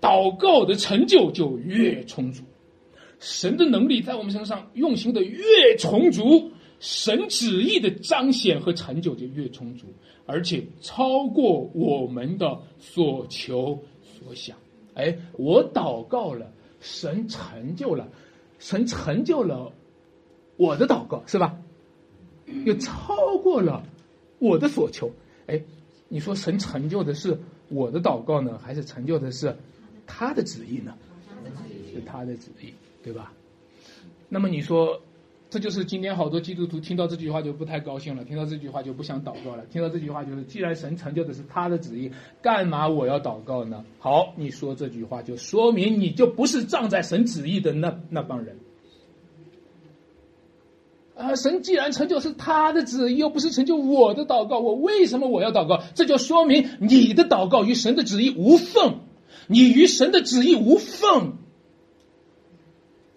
[0.01, 2.43] 祷告的成就就越充足。
[3.19, 9.87] 神的能力在我们身上运行的越充足，神旨意的彰显和成就就越充足，
[10.27, 14.57] 而且超过我们的所求所想。
[14.95, 16.51] 哎，我祷告了，
[16.81, 18.09] 神成就了，
[18.59, 19.73] 神成就了
[20.57, 21.57] 我的祷告，是吧？
[22.65, 23.85] 又超过了
[24.39, 25.13] 我的所求。
[25.47, 25.63] 哎，
[26.09, 29.55] 你说神成就的是我的祷告呢，还是成就的是
[30.07, 30.97] 他的旨意呢？
[31.93, 32.73] 是他的旨意，
[33.03, 33.33] 对吧？
[34.29, 35.01] 那么你说，
[35.51, 43.85] 这就是今天好多基督徒听到这句话就不太高兴了，听到这句话就不想祷告了，听到这句话就是，既然神成就的是他的旨意，干嘛我要祷告呢？
[43.99, 48.57] 好，你说这句话就说明你就不是站在神旨意的那那帮人。
[51.17, 55.83] 啊，神既然成就是他的旨意，又不是成就我的祷告，我为什么我要祷告？
[55.97, 59.01] 这就说明你的祷告与神的旨意无缝，
[59.49, 61.39] 你与神的旨意无缝。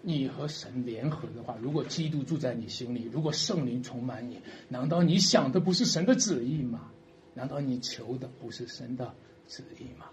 [0.06, 4.38] 你和神联合的话，如果基督住在你心里，如果圣灵充满你，
[4.68, 6.90] 难道你想的不是神的旨意吗？
[7.32, 9.14] 难道你求的不是神的
[9.48, 10.06] 旨意吗？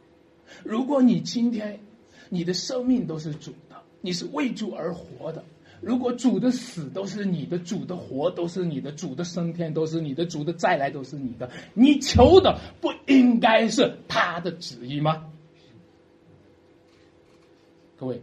[0.64, 1.80] 如果你今天
[2.30, 5.44] 你的生命都是主的，你是为主而活的，
[5.82, 15.30] 如果主的死都是你的，主的活都是你的，主的升天都是你的，主的再来都是你的，你求的不应该是他的旨意吗？
[17.98, 18.22] 各位。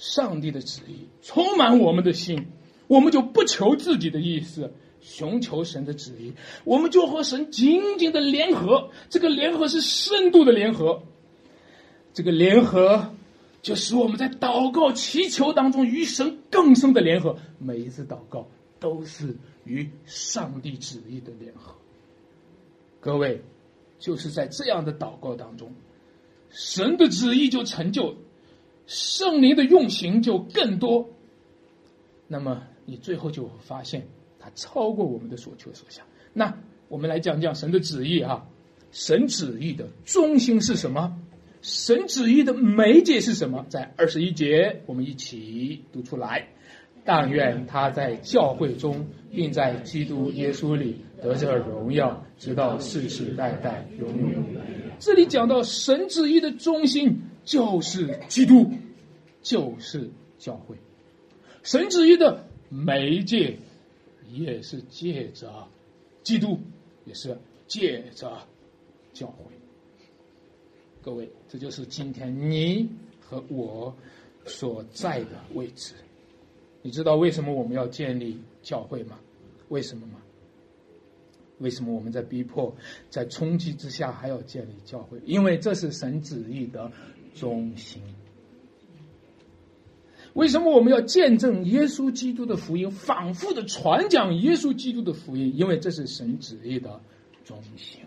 [0.00, 2.46] 上帝的旨意充满我们的心，
[2.86, 6.32] 我们就不求自己的意思，寻求神的旨意，
[6.64, 8.88] 我们就和神紧紧的联合。
[9.10, 11.02] 这个联合是深度的联合，
[12.14, 13.12] 这个联合
[13.60, 17.36] 就使我们在祷告祈求当中与神更深的联合。
[17.58, 18.48] 每一次祷告
[18.78, 21.74] 都是与上帝旨意的联合。
[23.00, 23.42] 各位，
[23.98, 25.74] 就是在这样的祷告当中，
[26.48, 28.16] 神的旨意就成就。
[28.90, 31.10] 圣灵的用刑就更多，
[32.26, 34.08] 那么你最后就会发现，
[34.40, 36.04] 它超过我们的所求所想。
[36.32, 38.48] 那我们来讲讲神的旨意啊，
[38.90, 41.16] 神旨意的中心是什么？
[41.62, 43.64] 神旨意的媒介是什么？
[43.68, 46.48] 在二十一节，我们一起读出来。
[47.04, 54.96] 但愿他在教会中，并在基督耶稣里得着荣耀，直到世世代代，永永远远。
[54.98, 57.22] 这里讲到神旨意的中心。
[57.44, 58.70] 就是基督，
[59.42, 60.76] 就是教会，
[61.62, 63.58] 神旨意的媒介
[64.30, 65.66] 也是借着
[66.22, 66.58] 基督，
[67.04, 67.36] 也是
[67.66, 68.46] 借着
[69.12, 69.44] 教会。
[71.02, 72.88] 各位，这就是今天你
[73.20, 73.94] 和我
[74.44, 75.94] 所在的位置。
[76.82, 79.18] 你知道为什么我们要建立教会吗？
[79.68, 80.20] 为什么吗？
[81.58, 82.74] 为什么我们在逼迫、
[83.10, 85.18] 在冲击之下还要建立教会？
[85.24, 86.90] 因为这是神旨意的。
[87.34, 88.02] 中心。
[90.34, 95.52] 为什么我们要见证耶稣基督的福音，反复的传讲耶稣基督的福音？
[95.56, 97.00] 因为这是神旨意的
[97.44, 98.00] 中心。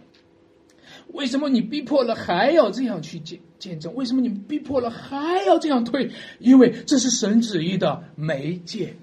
[1.12, 3.94] 为什么你逼迫了还要这样去见见证？
[3.94, 6.10] 为什么你逼迫了还要这样推？
[6.40, 8.96] 因为这是神旨意的媒介。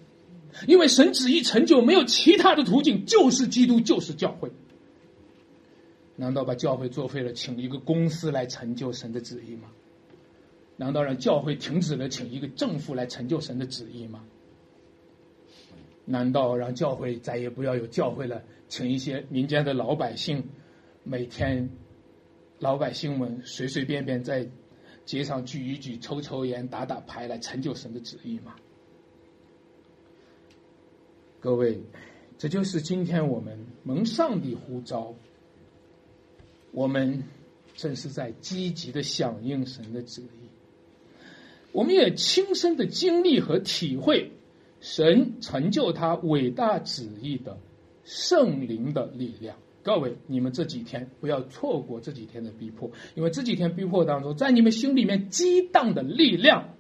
[0.67, 4.51] 因为神旨意成就没有其他的途径，就是基督，就是教会。
[6.17, 9.69] 难道把教会作废了，请一个公司来成就神的旨意吗？
[10.81, 14.25] 难道让教会停止了请一个政府来成就神的旨意吗？
[16.07, 20.43] 难道让教会再也不要有教会了，请一些民间的老百姓，
[21.05, 21.69] 每天
[22.59, 24.49] 老百姓们随随便便在
[25.05, 28.57] 街上聚一聚、抽抽烟、打打牌来成就神的旨意吗？
[31.41, 31.83] 各位，
[32.39, 35.15] 这就是今天我们蒙上帝呼召，
[36.73, 37.23] 我们
[37.77, 40.40] 正是在积极的响应神的旨意。
[41.73, 44.33] 我们也亲身的经历和体会，
[44.81, 47.59] 神成就他伟大旨意的
[48.05, 49.57] 圣灵的力量。
[49.83, 56.75] 各位，你们这几天不要错过这几天的逼迫，因为这几天逼迫当中，在你们心里面激荡的力量，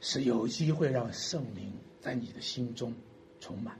[0.00, 2.94] 是有机会让圣灵在你的心中
[3.38, 3.76] 充满。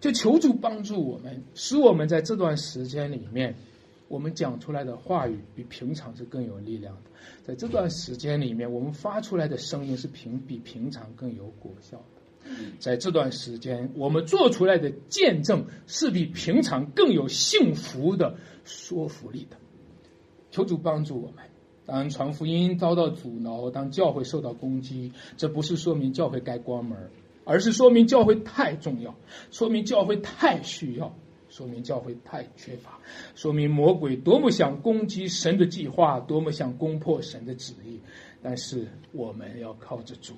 [0.00, 3.56] 就求助帮助我们，使我们在这段时间里面。
[4.08, 7.10] 我们讲出来的话语比平常是更有力量的，
[7.42, 12.50] 在这段时间里面，我们发出来的声音是平比平常更有果效的。
[12.78, 19.56] 在这段时间，我们做出来的见证是比平常更有幸福的说服力的。
[20.52, 21.44] 求主帮助我们。
[21.84, 27.10] 当传福音遭到阻挠，当教会受到攻击，这不是说明教会该关门，
[27.44, 29.14] 而是说明教会太重要，
[29.50, 31.14] 说明教会太需要。
[31.56, 32.98] 说明教会太缺乏，
[33.34, 37.98] 说明魔鬼多么想攻击神的计划，多么想攻破神的旨意。
[38.42, 40.34] 但是我们要靠着主，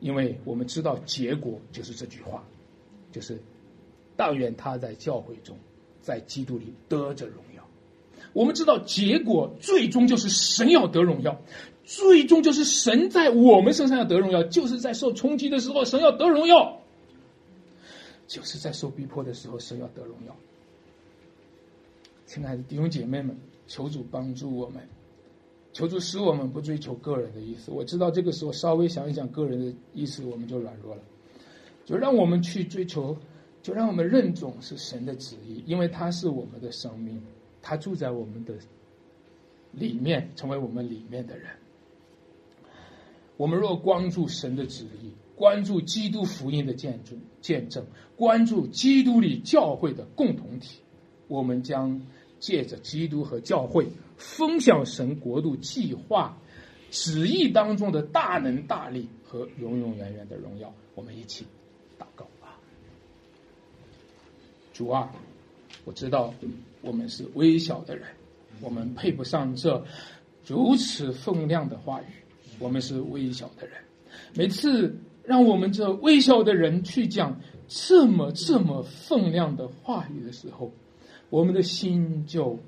[0.00, 2.42] 因为我们知道结果就是这句话，
[3.12, 3.38] 就是
[4.16, 5.54] 但愿他在教会中，
[6.00, 7.62] 在基督里得着荣耀。
[8.32, 11.38] 我们知道结果最终就是神要得荣耀，
[11.84, 16.80] 最终就是神在我们身上要得荣耀，就是在受冲击的时候，神要得荣耀，
[18.26, 20.36] 就是在受逼迫的时候，神要得荣耀。
[22.26, 24.82] 亲爱的弟兄姐妹们，求主帮助我们。
[25.72, 27.70] 求助使我们不追求个人的意思。
[27.70, 31.02] 我知道这个时候稍微想一想个人的意思，我们就软弱了。
[31.84, 33.16] 就让我们去追求，
[33.62, 37.22] 就让我们认总是神的旨意，因为他是我们的生命，
[37.60, 38.54] 他住在我们的
[39.72, 41.50] 里面，成为我们里面的人。
[43.36, 50.80] 我们若关注神的旨意，关注基督福音的见证，见证，关注基督里教会的共同体，
[51.28, 52.00] 我们将
[52.40, 53.86] 借着基督和教会。
[54.16, 56.38] 分享神国度计划
[56.90, 61.44] 旨意当中的大能大力和永永远远的荣耀，我们一起
[61.98, 62.58] 祷告吧。
[64.72, 65.12] 主啊，
[65.84, 66.32] 我知道
[66.80, 68.08] 我们是微小的人，
[68.62, 69.84] 我们配不上这
[70.46, 72.06] 如此分量的话语。
[72.58, 73.76] 我们是微小的人，
[74.34, 80.72] 每次让我们这微小的人去讲这么这么分量的话语的时候，
[81.30, 82.58] 我们的心就。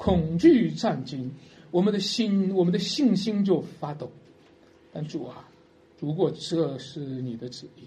[0.00, 1.32] 恐惧战惊，
[1.72, 4.08] 我们的心，我们的信心就发抖。
[4.92, 5.48] 但主啊，
[5.98, 7.82] 如果这是你的旨意，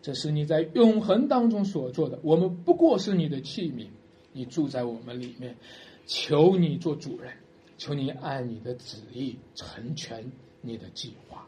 [0.00, 3.88] 这是你在永恒当中所做的，我们不过是你的器皿，
[4.32, 5.56] 你住在我们里面，
[6.06, 7.32] 求你做主人，
[7.76, 10.24] 求你按你的旨意成全
[10.60, 11.44] 你的计划，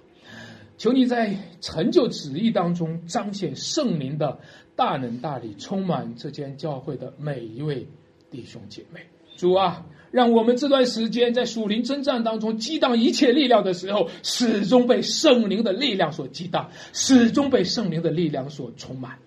[0.76, 4.38] 求你在成就旨意当中彰显圣灵的
[4.76, 7.86] 大能大力，充满这间教会的每一位
[8.30, 9.00] 弟兄姐妹。
[9.36, 19.18] 主啊，让我们这段时间在属灵征战当中激荡一切力量的时候，始终被圣灵的力量所激荡，始终被圣灵的力量所充满。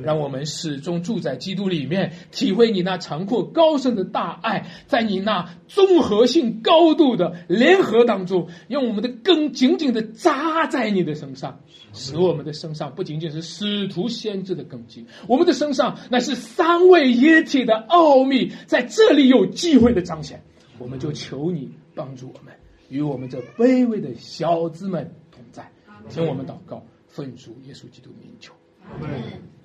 [0.00, 11.60] 让我们始终住在基督里面，体会你那长阔高深的大爱，在你那综合性高度的联合当中，用我们的根紧紧的扎在你的身上，
[11.92, 20.42] 使我们的身上不仅仅是使徒先知的根基，我们的身上乃是三位一体的奥秘，在这里有机会的彰显。
[20.78, 22.52] 我们就求你帮助我们，
[22.88, 25.70] 与我们这卑微的小子们同在，
[26.08, 28.52] 听我们祷告，奉主耶稣基督名求。